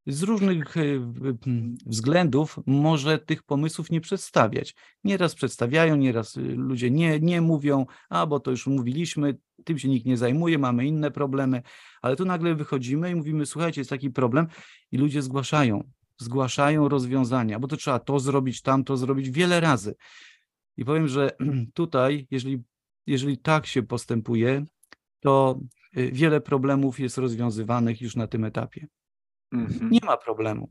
[0.07, 4.75] Z różnych e, w- m, względów może tych pomysłów nie przedstawiać.
[5.03, 9.87] Nieraz przedstawiają, nieraz y, ludzie nie, nie mówią, a bo to już mówiliśmy, tym się
[9.89, 11.61] nikt nie zajmuje, mamy inne problemy,
[12.01, 14.47] ale tu nagle wychodzimy i mówimy, słuchajcie, jest taki problem
[14.91, 19.95] i ludzie zgłaszają, zgłaszają rozwiązania, bo to trzeba to zrobić, tamto zrobić wiele razy.
[20.77, 21.31] I powiem, że
[21.73, 22.63] tutaj, jeżeli,
[23.07, 24.65] jeżeli tak się postępuje,
[25.19, 25.59] to
[25.97, 28.87] y, wiele problemów jest rozwiązywanych już na tym etapie.
[29.51, 29.91] Mhm.
[29.91, 30.69] Nie ma problemu,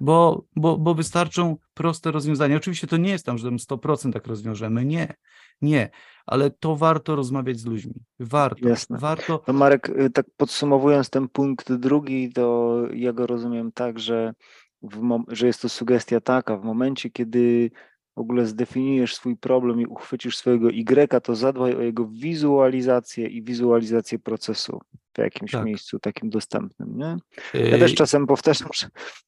[0.00, 2.56] bo, bo, bo wystarczą proste rozwiązania.
[2.56, 5.14] Oczywiście to nie jest tam, że 100% tak rozwiążemy, nie,
[5.62, 5.90] nie,
[6.26, 8.98] ale to warto rozmawiać z ludźmi, warto, Jasne.
[8.98, 14.34] warto, To Marek, y, tak podsumowując ten punkt drugi, to ja go rozumiem tak, że,
[14.82, 17.70] w że jest to sugestia taka, w momencie, kiedy
[18.16, 23.42] w ogóle zdefiniujesz swój problem i uchwycisz swojego Y, to zadbaj o jego wizualizację i
[23.42, 24.80] wizualizację procesu.
[25.22, 25.64] W jakimś Tak.
[25.64, 27.16] miejscu takim dostępnym, nie?
[27.54, 28.86] Ja też Yy, czasem powtarzam, że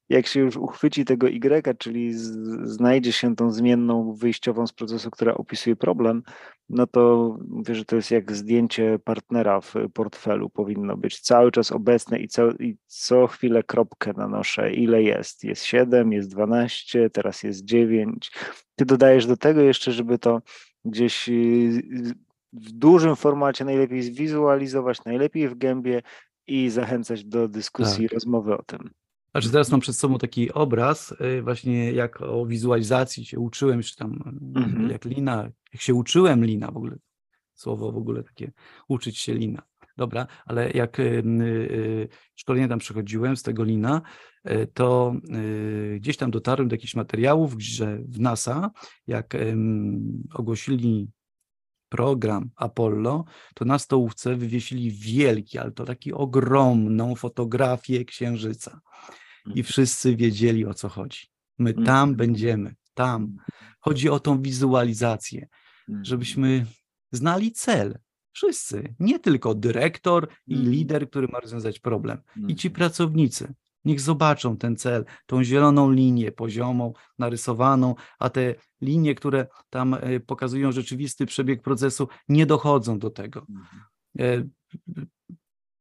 [0.09, 2.31] jak się już uchwyci tego Y, czyli z,
[2.65, 6.23] znajdzie się tą zmienną wyjściową z procesu, która opisuje problem,
[6.69, 10.51] no to mówię, że to jest jak zdjęcie partnera w portfelu.
[10.51, 14.73] Powinno być cały czas obecne i co, i co chwilę kropkę nanoszę.
[14.73, 15.45] Ile jest?
[15.45, 18.33] Jest 7, jest 12, teraz jest 9.
[18.77, 20.43] Ty dodajesz do tego jeszcze, żeby to
[20.85, 22.15] gdzieś y,
[22.53, 26.03] w dużym formacie najlepiej zwizualizować, najlepiej w gębie
[26.47, 28.15] i zachęcać do dyskusji, Tak.
[28.15, 28.91] rozmowy o tym.
[29.31, 33.97] Znaczy teraz mam przed sobą taki obraz, y, właśnie jak o wizualizacji się uczyłem, czy
[33.97, 34.91] tam Mhm.
[34.91, 36.97] jak lina, jak się uczyłem lina w ogóle,
[37.55, 38.53] słowo w ogóle takie,
[38.89, 39.63] uczyć się lina.
[39.97, 41.03] Dobra, ale jak y,
[41.43, 44.03] y, szkolenie tam przechodziłem z tego lina,
[44.75, 45.15] to
[45.97, 48.71] gdzieś tam dotarłem do jakichś materiałów, że w NASA,
[49.07, 49.37] jak
[50.35, 51.09] ogłosili
[52.01, 53.25] program Apollo,
[53.55, 58.81] to na stołówce wywiesili wielki, ale to taki ogromną fotografię Księżyca.
[59.55, 61.21] I wszyscy wiedzieli o co chodzi.
[61.59, 62.15] My tam Mhm.
[62.17, 63.37] będziemy, tam.
[63.81, 65.49] Chodzi o tą wizualizację,
[65.89, 66.05] Mhm.
[66.05, 66.67] żebyśmy
[67.13, 67.99] znali cel.
[68.33, 70.71] Wszyscy, nie tylko dyrektor i Mhm.
[70.73, 72.19] lider, który ma rozwiązać problem.
[72.49, 72.79] I ci Mhm.
[72.79, 73.55] pracownicy.
[73.85, 80.21] Niech zobaczą ten cel, tą zieloną linię poziomą, narysowaną, a te linie, które tam e,
[80.21, 83.47] pokazują rzeczywisty przebieg procesu, nie dochodzą do tego.
[83.51, 83.83] Mhm.
[84.19, 84.49] E,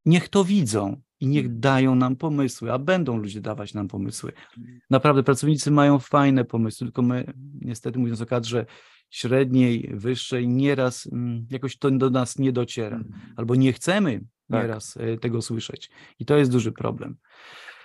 [0.06, 1.62] Niech to widzą i niech Mhm.
[1.62, 4.32] dają nam pomysły, a będą ludzie dawać nam pomysły.
[4.58, 4.80] Mhm.
[4.90, 8.66] Naprawdę pracownicy mają fajne pomysły, tylko my, niestety mówiąc o kadrze
[9.10, 13.04] średniej, wyższej, nieraz mm, jakoś to do nas nie dociera,
[13.36, 14.62] albo nie chcemy Tak.
[14.64, 15.90] nieraz e, tego słyszeć.
[16.20, 17.18] I to jest duży problem.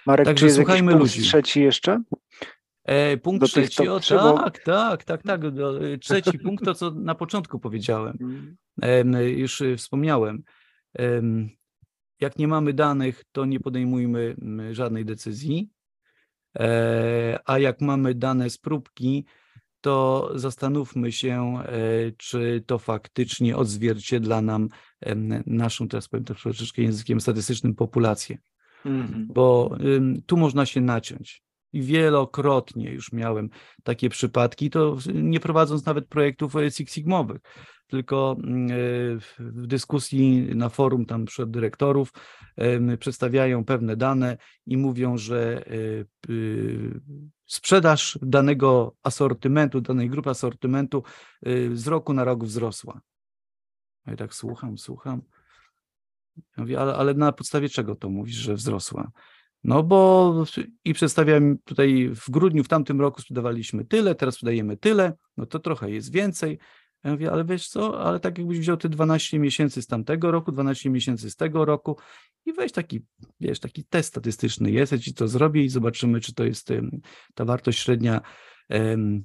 [0.07, 1.23] Marek, Także czy słuchajmy punkt ludzi.
[1.29, 2.03] trzeci jeszcze?
[2.85, 5.51] E, punkt Do trzeci, o trzy, bo- tak, tak, tak, tak.
[5.51, 8.19] do- e, Trzeci punkt to, co na początku powiedziałem.
[8.83, 10.43] Em, już y, wspomniałem.
[10.95, 11.49] Em,
[12.21, 14.37] Jak nie mamy danych, to nie podejmujmy
[14.73, 15.69] żadnej decyzji.
[16.59, 19.25] E, A jak mamy dane z próbki,
[19.81, 21.73] to zastanówmy się, e,
[22.17, 24.69] czy to faktycznie odzwierciedla nam
[25.47, 28.39] naszą, teraz powiem to troszeczkę językiem statystycznym, populację
[28.85, 29.27] Mhm.
[29.35, 31.43] bo ym, tu można się naciąć.
[31.73, 33.51] I wielokrotnie już miałem
[33.83, 37.41] takie przypadki, to nie prowadząc nawet projektów Six Sigmowych,
[37.87, 38.75] tylko mm, e,
[39.39, 42.13] w dyskusji na forum tam wśród dyrektorów
[42.99, 46.35] przedstawiają pewne dane i mówią, że e,
[47.47, 51.03] sprzedaż danego asortymentu, danej grupy asortymentu
[51.47, 53.01] y, z roku na rok wzrosła.
[54.07, 55.23] Ja tak słucham, słucham.
[56.37, 59.11] Ja mówię, ale, ale na podstawie czego to mówisz, że wzrosła?
[59.65, 60.45] No bo
[60.85, 65.59] i przedstawiam tutaj w grudniu w tamtym roku sprzedawaliśmy tyle, teraz sprzedajemy tyle, no to
[65.59, 66.59] trochę jest więcej.
[67.05, 70.53] Ja mówię, ale wiesz co, ale tak jakbyś wziął te 12 miesięcy z tamtego roku,
[70.53, 71.97] 12 miesięcy z tego roku
[72.47, 73.01] i weź taki,
[73.41, 76.69] wiesz, taki test statystyczny jest, ja ci to zrobię i zobaczymy, czy to jest
[77.35, 78.21] ta wartość średnia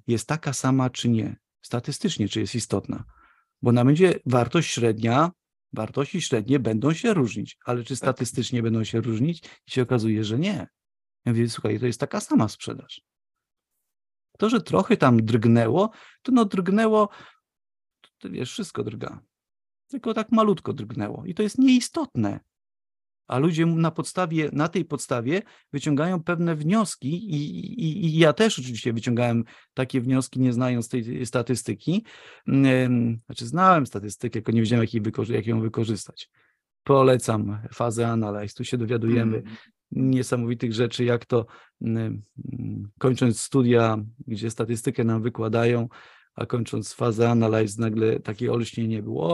[0.07, 1.35] jest taka sama, czy nie.
[1.61, 3.03] Statystycznie, czy jest istotna.
[3.61, 5.31] Bo nam będzie wartość średnia
[5.73, 9.43] wartości średnie będą się różnić, ale czy statystycznie będą się różnić?
[9.67, 10.67] I się okazuje, że nie.
[11.25, 13.01] Ja mówię, słuchaj, to jest taka sama sprzedaż.
[14.37, 15.89] To, że trochę tam drgnęło,
[16.21, 17.09] to no drgnęło,
[18.17, 19.21] to wiesz, wszystko drga.
[19.87, 22.39] Tylko tak malutko drgnęło i to jest nieistotne.
[23.29, 25.41] A ludzie na podstawie, na tej podstawie
[25.73, 31.25] wyciągają pewne wnioski i, i, i ja też oczywiście wyciągałem takie wnioski, nie znając tej
[31.25, 32.03] statystyki.
[33.25, 36.29] Znaczy znałem statystykę, tylko nie wiedziałem, jak, wykorzy- jak ją wykorzystać.
[36.83, 39.55] Polecam fazę Analyze, tu się dowiadujemy Mhm.
[39.91, 41.45] niesamowitych rzeczy, jak to
[41.81, 42.21] mm,
[42.53, 45.87] mm, kończąc studia, gdzie statystykę nam wykładają,
[46.35, 49.29] a kończąc fazę Analyze nagle takie olśnienie było,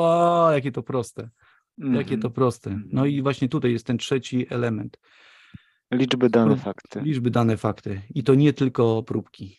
[0.45, 1.29] o, jakie to proste.
[1.77, 2.33] Jakie to Mhm.
[2.33, 2.79] proste.
[2.91, 4.97] No i właśnie tutaj jest ten trzeci element.
[5.91, 7.01] Liczby, dane, fakty.
[7.01, 8.01] Liczby, dane, fakty.
[8.15, 9.57] I to nie tylko próbki.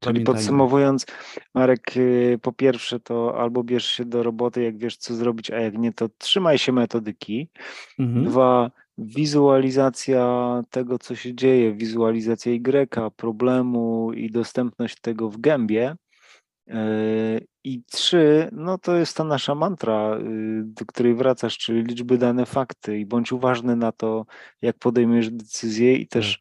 [0.00, 1.06] Czyli podsumowując,
[1.54, 5.60] Marek, y, po pierwsze to albo bierz się do roboty, jak wiesz co zrobić, a
[5.60, 7.48] jak nie, to trzymaj się metodyki.
[7.98, 8.24] Mhm.
[8.24, 15.96] Dwa, wizualizacja tego, co się dzieje, wizualizacja Y, problemu i dostępność tego w gębie.
[16.66, 22.18] Yy, I trzy, no to jest ta nasza mantra, yy, do której wracasz, czyli liczby,
[22.18, 24.26] dane, fakty i bądź uważny na to,
[24.62, 26.38] jak podejmujesz decyzje i też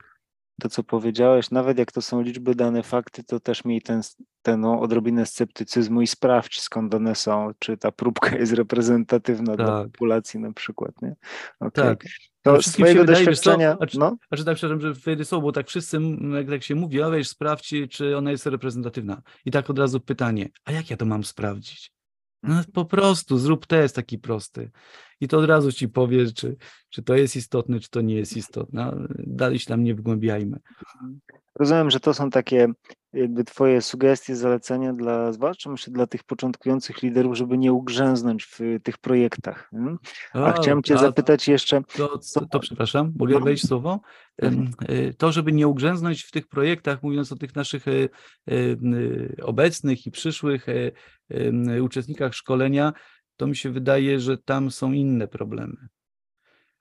[0.61, 4.01] to, co powiedziałeś, nawet jak to są liczby, dane, fakty, to też miej ten,
[4.41, 9.67] ten no, odrobinę sceptycyzmu i sprawdź, skąd one są, czy ta próbka jest reprezentatywna dla
[9.67, 9.91] Tak.
[9.91, 11.15] populacji na przykład, nie?
[11.59, 11.83] Okej.
[11.83, 12.05] Tak.
[12.43, 15.51] To z wydaje, co, doświadczenia, czy- no, A czy tak przepraszam, że wejdę słowo, bo
[15.51, 15.99] tak wszyscy,
[16.35, 19.21] jak tak się mówi, a weź sprawdź, czy ona jest reprezentatywna.
[19.45, 21.91] I tak od razu pytanie, a jak ja to mam sprawdzić?
[22.43, 24.71] No, po prostu zrób test taki prosty.
[25.21, 26.55] I to od razu ci powie, czy,
[26.89, 28.83] czy to jest istotne, czy to nie jest istotne.
[28.83, 30.59] A Dalej się tam nie wgłębiajmy.
[31.59, 32.67] Rozumiem, że to są takie
[33.13, 38.59] jakby twoje sugestie, zalecenia dla, zwłaszcza myślę dla tych początkujących liderów, żeby nie ugrzęznąć w
[38.83, 39.69] tych projektach.
[39.71, 39.95] nie?
[40.33, 43.45] A chciałem cię a zapytać jeszcze, To, to, to przepraszam, mogę No.
[43.45, 44.01] wejść słowo?
[44.43, 48.09] Y, To, żeby nie ugrzęznąć w tych projektach, mówiąc o tych naszych y,
[48.51, 50.65] y, obecnych i przyszłych
[51.81, 52.93] uczestnikach szkolenia,
[53.37, 55.87] to mi się wydaje, że tam są inne problemy.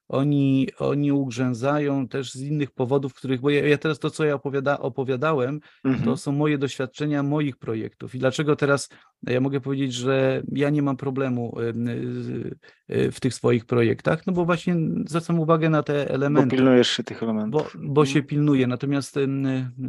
[0.08, 4.34] Oni, oni ugrzęzają też z innych powodów, których, bo ja, ja teraz to, co ja
[4.34, 6.04] opowiada, opowiadałem, Mhm.
[6.04, 8.14] to są moje doświadczenia moich projektów.
[8.14, 8.88] I dlaczego teraz
[9.26, 12.56] ja mogę powiedzieć, że ja nie mam problemu em, y,
[12.90, 14.26] y, w tych swoich projektach?
[14.26, 17.76] No bo właśnie zwracam uwagę na te bo elementy, pilnujesz się tych elementów.
[17.80, 18.66] bo, bo się pilnuje.
[18.66, 19.18] Natomiast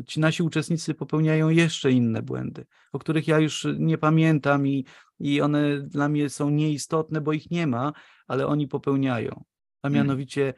[0.07, 4.85] ci nasi uczestnicy popełniają jeszcze inne błędy, o których ja już nie pamiętam i,
[5.19, 7.93] i one dla mnie są nieistotne, bo ich nie ma,
[8.27, 9.43] ale oni popełniają.
[9.81, 9.93] A Mhm.
[10.05, 10.53] mianowicie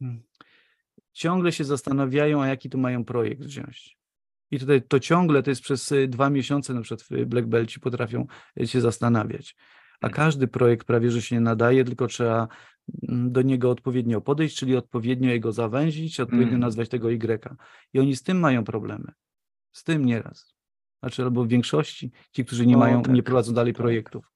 [0.00, 0.22] mm,
[1.12, 3.96] ciągle się zastanawiają, a jaki tu mają projekt wziąć.
[4.50, 7.80] I tutaj to ciągle to jest przez y, dwa miesiące, na przykład w Black Belci
[7.80, 8.26] potrafią
[8.60, 9.56] y, się zastanawiać.
[10.00, 10.12] A Mhm.
[10.12, 12.48] każdy projekt prawie że się nie nadaje, tylko trzeba
[13.08, 16.60] mm, do niego odpowiednio podejść, czyli odpowiednio jego zawęzić, odpowiednio Mhm.
[16.60, 17.56] nazwać tego Y.
[17.92, 19.12] I oni z tym mają problemy.
[19.72, 20.55] Z tym nieraz.
[21.06, 24.32] Znaczy, albo w większości ci, którzy nie O, mają, nie tak, prowadzą dalej projektów.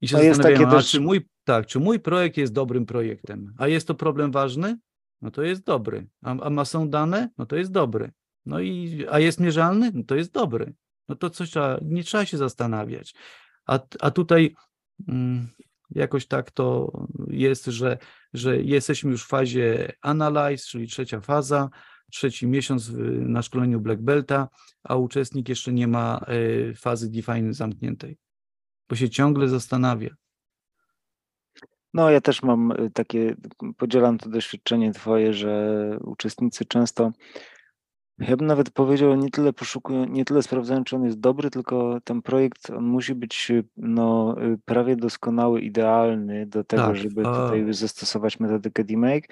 [0.00, 3.54] I się No jest zastanawiają, też- czy mój, tak, czy mój projekt jest dobrym projektem,
[3.58, 4.78] a jest to problem ważny?
[5.22, 6.06] No to jest dobry.
[6.22, 7.28] A, a ma są dane?
[7.38, 8.12] No to jest dobry.
[8.46, 9.90] No i, a jest mierzalny?
[9.94, 10.74] No to jest dobry.
[11.08, 13.14] No to coś trzeba, nie trzeba się zastanawiać.
[13.66, 14.54] A, a tutaj
[15.08, 15.48] mm,
[15.90, 16.92] jakoś tak to
[17.28, 17.98] jest, że,
[18.34, 21.70] że jesteśmy już w fazie analyze, czyli trzecia faza,
[22.10, 24.48] trzeci miesiąc na szkoleniu Black Belta,
[24.82, 28.18] a uczestnik jeszcze nie ma y, fazy define zamkniętej,
[28.88, 30.10] bo się ciągle zastanawia.
[31.94, 33.36] No, ja też mam y, takie,
[33.76, 37.12] podzielam to doświadczenie twoje, że uczestnicy często,
[38.18, 42.00] ja bym nawet powiedział, nie tyle poszukują, nie tyle sprawdzają, czy on jest dobry, tylko
[42.04, 47.44] ten projekt, on musi być no, y, prawie doskonały, idealny do tego, Tak, żeby a.
[47.44, 49.28] tutaj zastosować metodykę DMake.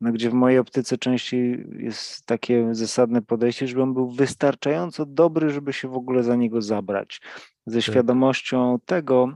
[0.00, 5.50] No, gdzie w mojej optyce częściej jest takie zasadne podejście, żeby on był wystarczająco dobry,
[5.50, 7.20] żeby się w ogóle za niego zabrać.
[7.66, 9.32] Ze świadomością tego,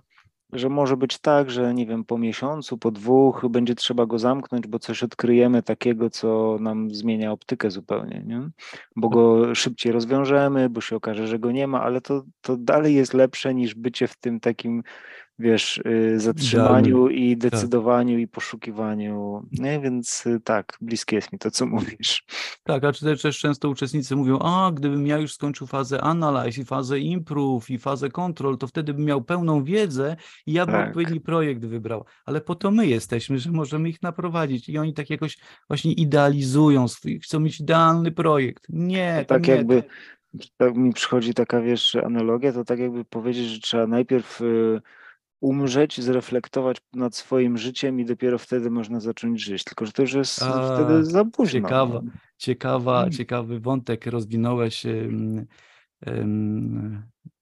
[0.53, 4.66] że może być tak, że nie wiem, po miesiącu, po dwóch będzie trzeba go zamknąć,
[4.66, 8.51] bo coś odkryjemy takiego, co nam zmienia optykę zupełnie, nie?
[8.96, 12.94] Bo go szybciej rozwiążemy, bo się okaże, że go nie ma, ale to, to dalej
[12.94, 14.83] jest lepsze niż bycie w tym takim,
[15.42, 19.46] wiesz, y, zatrzymaniu i decydowaniu i poszukiwaniu.
[19.52, 19.81] Nie?
[19.81, 22.24] Więc y, tak, bliskie jest mi to, co mówisz.
[22.62, 26.64] Tak, a czy też często uczestnicy mówią, a gdybym ja już skończył fazę analyze i
[26.64, 30.88] fazę improve i fazę control, to wtedy bym miał pełną wiedzę i ja bym Tak.
[30.88, 32.05] odpowiedni projekt wybrał.
[32.26, 36.88] Ale po to my jesteśmy, że możemy ich naprowadzić i oni tak jakoś właśnie idealizują
[36.88, 38.66] swój, chcą mieć idealny projekt.
[38.68, 39.83] Nie, to tak nie jakby,
[40.57, 44.81] tak mi przychodzi taka, wiesz, analogia, to tak jakby powiedzieć, że trzeba najpierw y,
[45.42, 49.64] umrzeć, zreflektować nad swoim życiem i dopiero wtedy można zacząć żyć.
[49.64, 51.61] Tylko, że to już jest A, wtedy za późno.
[51.61, 52.00] ciekawa.
[52.05, 52.11] no.
[52.38, 53.12] Ciekawa, Mm.
[53.12, 55.46] ciekawy wątek rozwinąłeś, ym,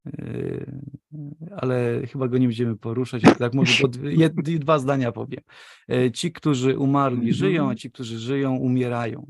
[0.04, 0.80] yy,
[1.56, 3.22] ale chyba go nie będziemy poruszać.
[3.38, 5.40] Tak może pod, jed, dwa zdania powiem.
[5.88, 7.34] E, Ci, którzy umarli, Mhm.
[7.34, 9.26] żyją, a ci, którzy żyją, umierają.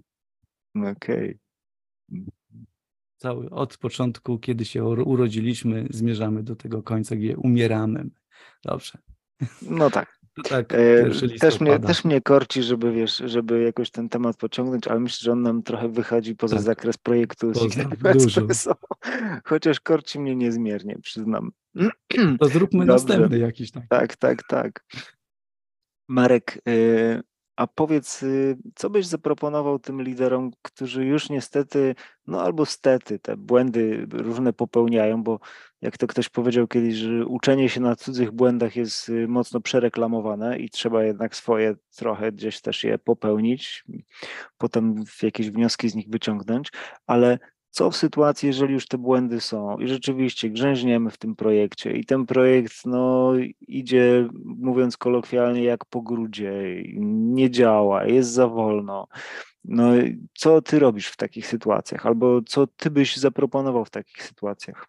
[0.96, 1.38] Okej.
[3.16, 8.10] Cały, od początku, kiedy się uro- urodziliśmy, zmierzamy do tego końca, gdzie umieramy.
[8.64, 8.98] Dobrze.
[9.62, 10.20] No tak.
[10.48, 15.00] Tak, E, Też mnie, też mnie korci, żeby wiesz, żeby jakoś ten temat pociągnąć, ale
[15.00, 16.64] myślę, że on nam trochę wychodzi poza Tak.
[16.64, 17.52] zakres projektu.
[18.04, 18.74] Espresso.
[19.44, 21.50] Chociaż korci mnie niezmiernie, przyznam.
[22.38, 22.92] To zróbmy Dobrze.
[22.92, 23.84] następny jakiś tak.
[23.88, 24.84] Tak, tak, tak.
[26.08, 27.20] Marek, y,
[27.60, 31.94] a powiedz, y, co byś zaproponował tym liderom, którzy już niestety,
[32.26, 35.40] no albo stety, te błędy różne popełniają, bo
[35.80, 40.58] jak to ktoś powiedział kiedyś, że uczenie się na cudzych błędach jest y, mocno przereklamowane
[40.58, 43.84] i trzeba jednak swoje trochę gdzieś też je popełnić,
[44.58, 46.68] potem jakieś wnioski z nich wyciągnąć,
[47.06, 47.38] ale
[47.70, 52.04] co w sytuacji, jeżeli już te błędy są i rzeczywiście grzęźniemy w tym projekcie i
[52.04, 56.52] ten projekt no, idzie, mówiąc kolokwialnie, jak po grudzie,
[57.10, 59.06] nie działa, jest za wolno.
[59.64, 59.92] No,
[60.34, 62.06] co ty robisz w takich sytuacjach?
[62.06, 64.88] Albo co ty byś zaproponował w takich sytuacjach?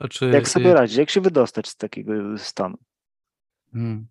[0.00, 0.96] Znaczy, Jak sobie y, radzić?
[0.96, 2.76] Jak się wydostać z takiego stanu?
[3.72, 4.06] Hmm.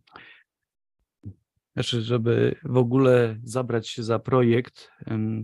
[1.76, 4.92] Znaczy, żeby w ogóle zabrać się za projekt,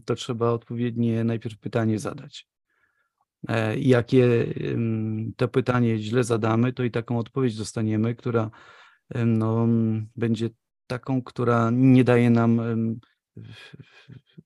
[0.05, 2.47] to trzeba odpowiednie najpierw pytanie zadać.
[3.47, 4.53] E, jakie
[5.37, 8.49] to pytanie źle zadamy, to i taką odpowiedź dostaniemy, która
[9.25, 9.67] no,
[10.15, 10.49] będzie
[10.87, 12.61] taką, która nie daje nam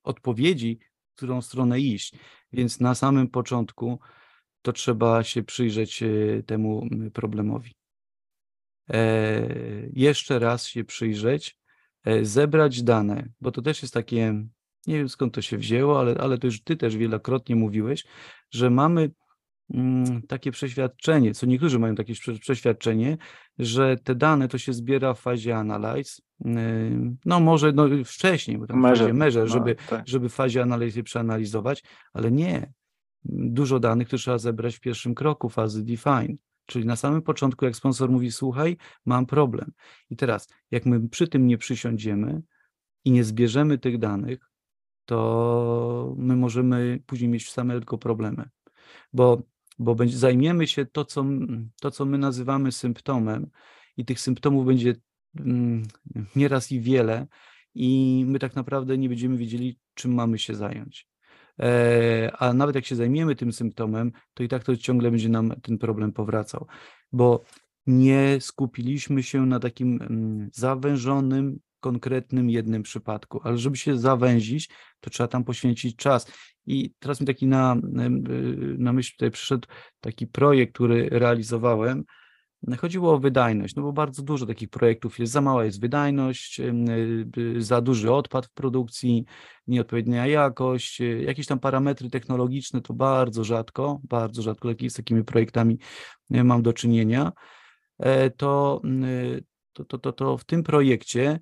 [0.04, 0.80] odpowiedzi,
[1.12, 2.16] w którą stronę iść.
[2.54, 4.00] Więc na samym początku
[4.62, 6.08] to trzeba się przyjrzeć e,
[6.44, 7.76] temu problemowi.
[8.90, 9.50] E,
[9.94, 11.58] jeszcze raz się przyjrzeć,
[12.22, 14.46] zebrać dane, bo to też jest takie,
[14.88, 18.06] nie wiem skąd to się wzięło, ale, ale to już ty też wielokrotnie mówiłeś,
[18.52, 19.12] że mamy
[19.74, 23.18] mm, takie przeświadczenie, co niektórzy mają takie prze- przeświadczenie,
[23.60, 28.68] że te dane to się zbiera w fazie analyze, ym, no może no, wcześniej, bo
[28.68, 30.08] tam fazie merze, no, żeby, tak.
[30.08, 31.84] żeby w fazie analizy przeanalizować,
[32.14, 32.74] ale nie.
[33.28, 36.38] Dużo danych to trzeba zebrać w pierwszym kroku fazy define.
[36.66, 39.72] Czyli na samym początku, jak sponsor mówi, słuchaj, mam problem.
[40.10, 42.42] I teraz, jak my przy tym nie przysiądziemy
[43.06, 44.40] i nie zbierzemy tych danych,
[45.06, 48.50] to my możemy później mieć same tylko problemy.
[49.14, 49.42] Bo,
[49.80, 51.26] bo zajmiemy się to co,
[51.82, 53.50] to, co my nazywamy symptomem,
[53.98, 54.96] i tych symptomów będzie
[55.40, 55.84] mm,
[56.36, 57.28] nieraz i wiele,
[57.74, 61.08] i my tak naprawdę nie będziemy wiedzieli, czym mamy się zająć.
[61.60, 65.54] E, a nawet jak się zajmiemy tym symptomem, to i tak to ciągle będzie nam
[65.62, 66.68] ten problem powracał,
[67.12, 67.44] bo
[67.88, 75.10] nie skupiliśmy się na takim mm, zawężonym, konkretnym jednym przypadku, ale żeby się zawęzić, to
[75.10, 76.32] trzeba tam poświęcić czas.
[76.66, 79.68] I teraz mi taki na, y, na myśl tutaj przyszedł
[80.00, 82.04] taki projekt, który realizowałem.
[82.78, 87.62] Chodziło o wydajność, no bo bardzo dużo takich projektów jest, za mała jest wydajność, y,
[87.62, 89.26] za duży odpad w produkcji,
[89.68, 95.78] nieodpowiednia jakość, y, jakieś tam parametry technologiczne, to bardzo rzadko, bardzo rzadko z takimi projektami
[96.36, 97.32] y, mam do czynienia,
[98.00, 99.44] e, to, y,
[99.74, 101.40] to, to, to, to w tym projekcie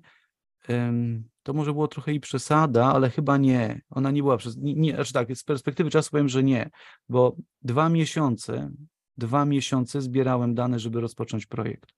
[1.42, 3.80] to może było trochę i przesada, ale chyba nie.
[3.90, 4.56] Ona nie była przez.
[4.56, 6.70] Nie, nie, znaczy tak, z perspektywy czasu powiem, że nie,
[7.08, 8.70] bo dwa miesiące,
[9.16, 11.90] dwa miesiące zbierałem dane, żeby rozpocząć projekt.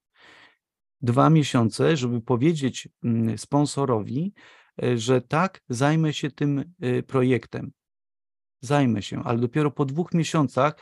[1.01, 4.35] Dwa miesiące, żeby powiedzieć mm, sponsorowi,
[4.83, 7.73] e, że tak, zajmę się tym e, projektem.
[8.61, 10.77] Zajmę się, ale dopiero po dwóch miesiącach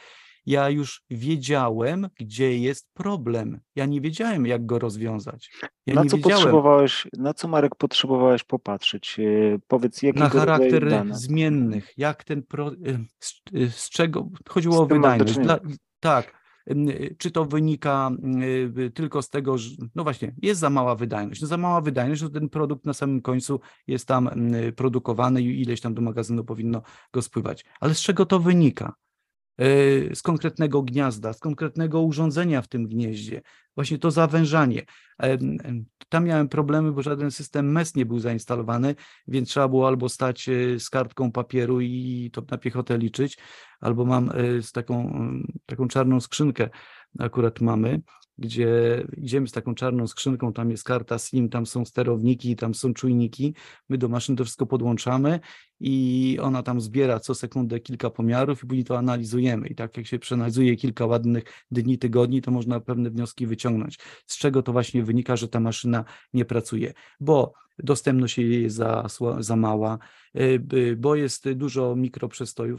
[0.47, 3.61] ja już wiedziałem, gdzie jest problem.
[3.77, 5.51] Ja nie wiedziałem, jak go rozwiązać.
[5.87, 6.37] Ja na co wiedziałem.
[6.37, 9.17] potrzebowałeś, na co Marek potrzebowałeś popatrzeć?
[9.21, 12.71] E, Powiedz, jakiego na charakter zmiennych, jak ten pro,
[13.19, 15.39] z, z czego chodziło o wydajność.
[15.39, 15.59] Dla,
[16.05, 16.33] tak,
[16.71, 18.11] y, czy to wynika
[18.43, 21.41] y, y, tylko z tego, że no właśnie, jest za mała wydajność.
[21.41, 25.63] No za mała wydajność, to ten produkt na samym końcu jest tam y, produkowany i
[25.63, 26.83] ileś tam do magazynu powinno
[27.13, 27.65] go spływać.
[27.81, 28.95] Ale z czego to wynika?
[29.61, 33.43] Y, Z konkretnego gniazda, z konkretnego urządzenia w tym gnieździe.
[33.75, 34.83] Właśnie to zawężanie.
[36.09, 38.95] Tam miałem problemy, bo żaden system MES nie był zainstalowany,
[39.29, 43.39] więc trzeba było albo stać e, z kartką papieru i to na piechotę liczyć,
[43.81, 46.69] albo mam e, z taką, mm, taką czarną skrzynkę,
[47.19, 48.03] akurat mamy,
[48.39, 52.95] gdzie idziemy z taką czarną skrzynką, tam jest karta SIM, tam są sterowniki, tam są
[52.95, 53.55] czujniki,
[53.89, 55.41] my do maszyn to wszystko podłączamy
[55.81, 60.07] i ona tam zbiera co sekundę kilka pomiarów i później to analizujemy i tak jak
[60.07, 63.99] się przeanalizuje kilka ładnych dni, tygodni, to można pewne wnioski wyciągnąć.
[64.27, 66.93] Z czego to właśnie wynika, że ta maszyna nie pracuje?
[67.21, 69.07] Bo dostępność jej jest za,
[69.39, 69.99] za mała,
[70.41, 72.79] y, by- bo jest dużo mikroprzestoju,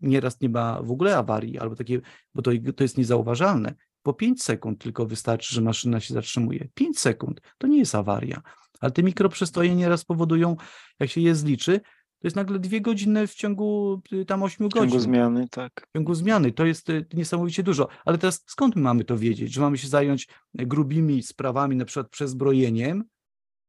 [0.00, 2.00] nieraz nie ma w ogóle awarii, albo takie,
[2.34, 3.74] bo to, to jest niezauważalne.
[4.02, 6.68] Po 5 sekund tylko wystarczy, że maszyna się zatrzymuje.
[6.74, 8.42] 5 sekund to nie jest awaria,
[8.80, 10.56] ale te mikroprzestoje nieraz powodują,
[11.00, 11.80] jak się je zliczy,
[12.20, 15.86] to jest nagle dwie godziny w ciągu y, tam 8 W ciągu godzin zmiany, tak.
[15.90, 16.52] w ciągu zmiany.
[16.52, 17.88] To jest y, niesamowicie dużo.
[18.04, 19.52] Ale teraz skąd my mamy to wiedzieć?
[19.52, 20.28] Że mamy się zająć
[20.60, 23.04] y, grubimi sprawami, na przykład przezbrojeniem,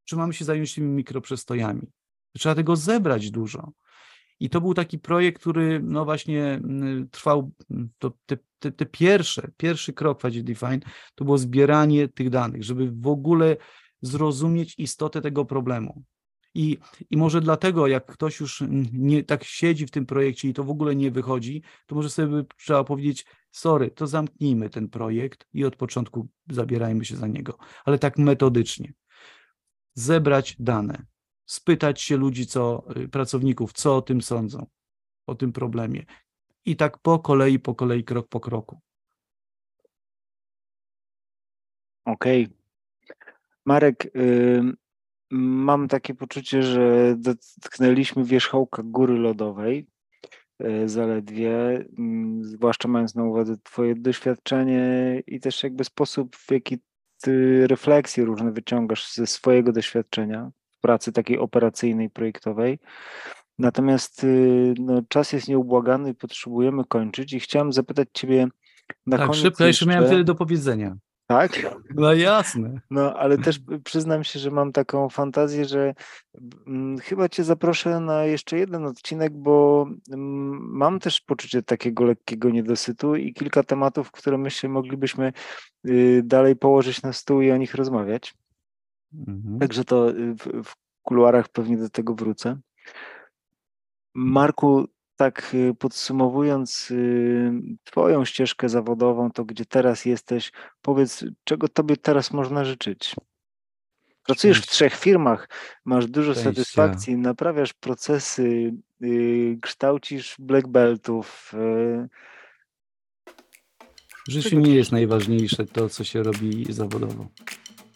[0.05, 1.87] czy mamy się zająć tymi mikroprzestrojami?
[2.37, 3.71] Trzeba tego zebrać dużo.
[4.41, 8.85] I to był taki projekt, który no właśnie mm, trwał, mm, to te, te, te
[8.85, 10.79] pierwsze, pierwszy krok w Define,
[11.15, 13.57] to było zbieranie tych danych, żeby w ogóle
[14.01, 16.03] zrozumieć istotę tego problemu.
[16.53, 16.77] I,
[17.09, 20.63] I może dlatego, jak ktoś już mm, nie tak siedzi w tym projekcie i to
[20.63, 25.65] w ogóle nie wychodzi, to może sobie trzeba powiedzieć, sorry, to zamknijmy ten projekt i
[25.65, 28.93] od początku zabierajmy się za niego, ale tak metodycznie.
[29.93, 31.05] Zebrać dane,
[31.45, 34.65] spytać się ludzi, co, y, pracowników, co o tym sądzą,
[35.27, 36.05] o tym problemie.
[36.65, 38.79] I tak po kolei, po kolei, krok po kroku.
[42.05, 42.47] Okej.
[43.65, 44.77] Marek, ym,
[45.31, 49.87] mam takie poczucie, że dotknęliśmy wierzchołka góry lodowej
[50.63, 51.85] y, zaledwie,
[52.41, 56.79] zwłaszcza mając na uwadze Twoje doświadczenie i też jakby sposób, w jaki
[57.21, 62.79] Ty refleksje różne wyciągasz ze swojego doświadczenia pracy takiej operacyjnej, projektowej.
[63.59, 68.47] Natomiast y, no, czas jest nieubłagany, potrzebujemy kończyć i chciałem zapytać Ciebie
[69.05, 70.95] na tak, koniec szybko, jeszcze miałem tyle do powiedzenia.
[71.31, 71.75] Tak?
[71.95, 72.81] No jasne.
[72.89, 75.93] No, ale też przyznam się, że mam taką fantazję, że
[76.67, 82.49] mm, chyba cię zaproszę na jeszcze jeden odcinek, bo mm, mam też poczucie takiego lekkiego
[82.49, 85.33] niedosytu i kilka tematów, które myślę moglibyśmy
[85.87, 88.33] y, dalej położyć na stół i o nich rozmawiać.
[89.13, 89.59] Mhm.
[89.59, 92.59] Także to y, w, w kuluarach pewnie do tego wrócę.
[94.13, 97.51] Marku, tak y, podsumowując y,
[97.83, 100.51] Twoją ścieżkę zawodową, to gdzie teraz jesteś,
[100.81, 103.15] powiedz, czego Tobie teraz można życzyć?
[104.25, 105.49] Pracujesz w trzech firmach,
[105.85, 106.49] masz dużo Szczęścia.
[106.51, 108.73] satysfakcji, naprawiasz procesy,
[109.61, 111.53] kształcisz black beltów.
[114.27, 117.27] W życiu nie jest najważniejsze to, co się robi zawodowo.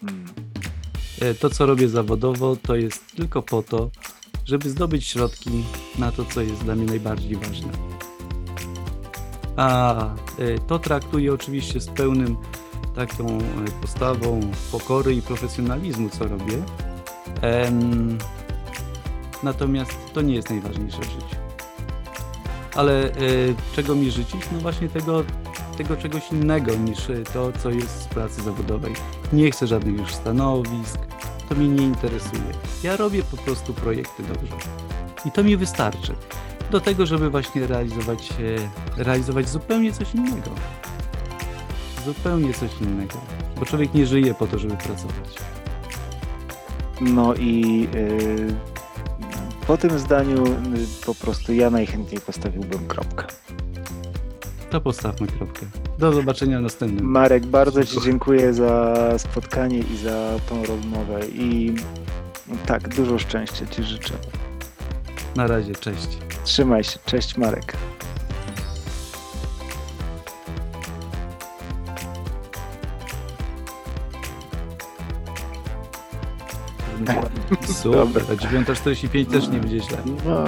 [0.04, 0.55] mm, E,
[1.40, 3.90] To, co robię zawodowo, to jest tylko po to,
[4.46, 5.50] żeby zdobyć środki
[6.00, 7.72] na to, co jest dla mnie najbardziej ważne.
[9.56, 9.96] A
[10.40, 12.38] e, to traktuję oczywiście z pełnym
[12.96, 13.42] taką e,
[13.82, 14.40] postawą
[14.72, 16.64] pokory i profesjonalizmu, co robię.
[19.44, 21.36] Natomiast to nie jest najważniejsze w życiu.
[22.76, 23.14] Ale e,
[23.76, 24.42] czego mi życzyć?
[24.52, 25.24] No właśnie tego,
[25.76, 28.94] tego czegoś innego niż e, to, co jest z pracy zawodowej.
[29.34, 31.00] Nie chcę żadnych już stanowisk,
[31.50, 32.52] to mnie nie interesuje.
[32.84, 34.56] Ja robię po prostu projekty dobrze.
[35.26, 36.16] I to mi wystarczy.
[36.72, 38.32] Do tego, żeby właśnie realizować,
[38.98, 40.52] e, realizować zupełnie coś innego.
[42.06, 43.18] Zupełnie coś innego.
[43.60, 45.36] Bo człowiek nie żyje po to, żeby pracować.
[47.02, 48.56] No i y,
[49.68, 50.56] po tym zdaniu y,
[51.06, 53.26] po prostu ja najchętniej postawiłbym kropkę.
[54.76, 55.66] To postawmy kropkę.
[56.00, 57.06] Do zobaczenia następnym.
[57.06, 61.76] Marek, bardzo Ci dziękuję za spotkanie i za tą rozmowę i
[62.66, 64.14] tak, dużo szczęścia Ci życzę.
[65.36, 66.08] Na razie, cześć.
[66.44, 67.78] Trzymaj się, cześć Marek.
[77.84, 79.98] Super, a 9.45 też nie będzie źle.
[80.26, 80.46] No,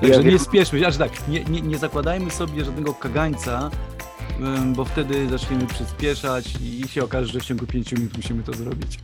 [0.00, 3.70] Także ja nie spieszmy się, aż tak, nie, nie, nie zakładajmy sobie żadnego kagańca,
[4.74, 8.98] bo wtedy zaczniemy przyspieszać i się okaże, że w ciągu 5 minut musimy to zrobić.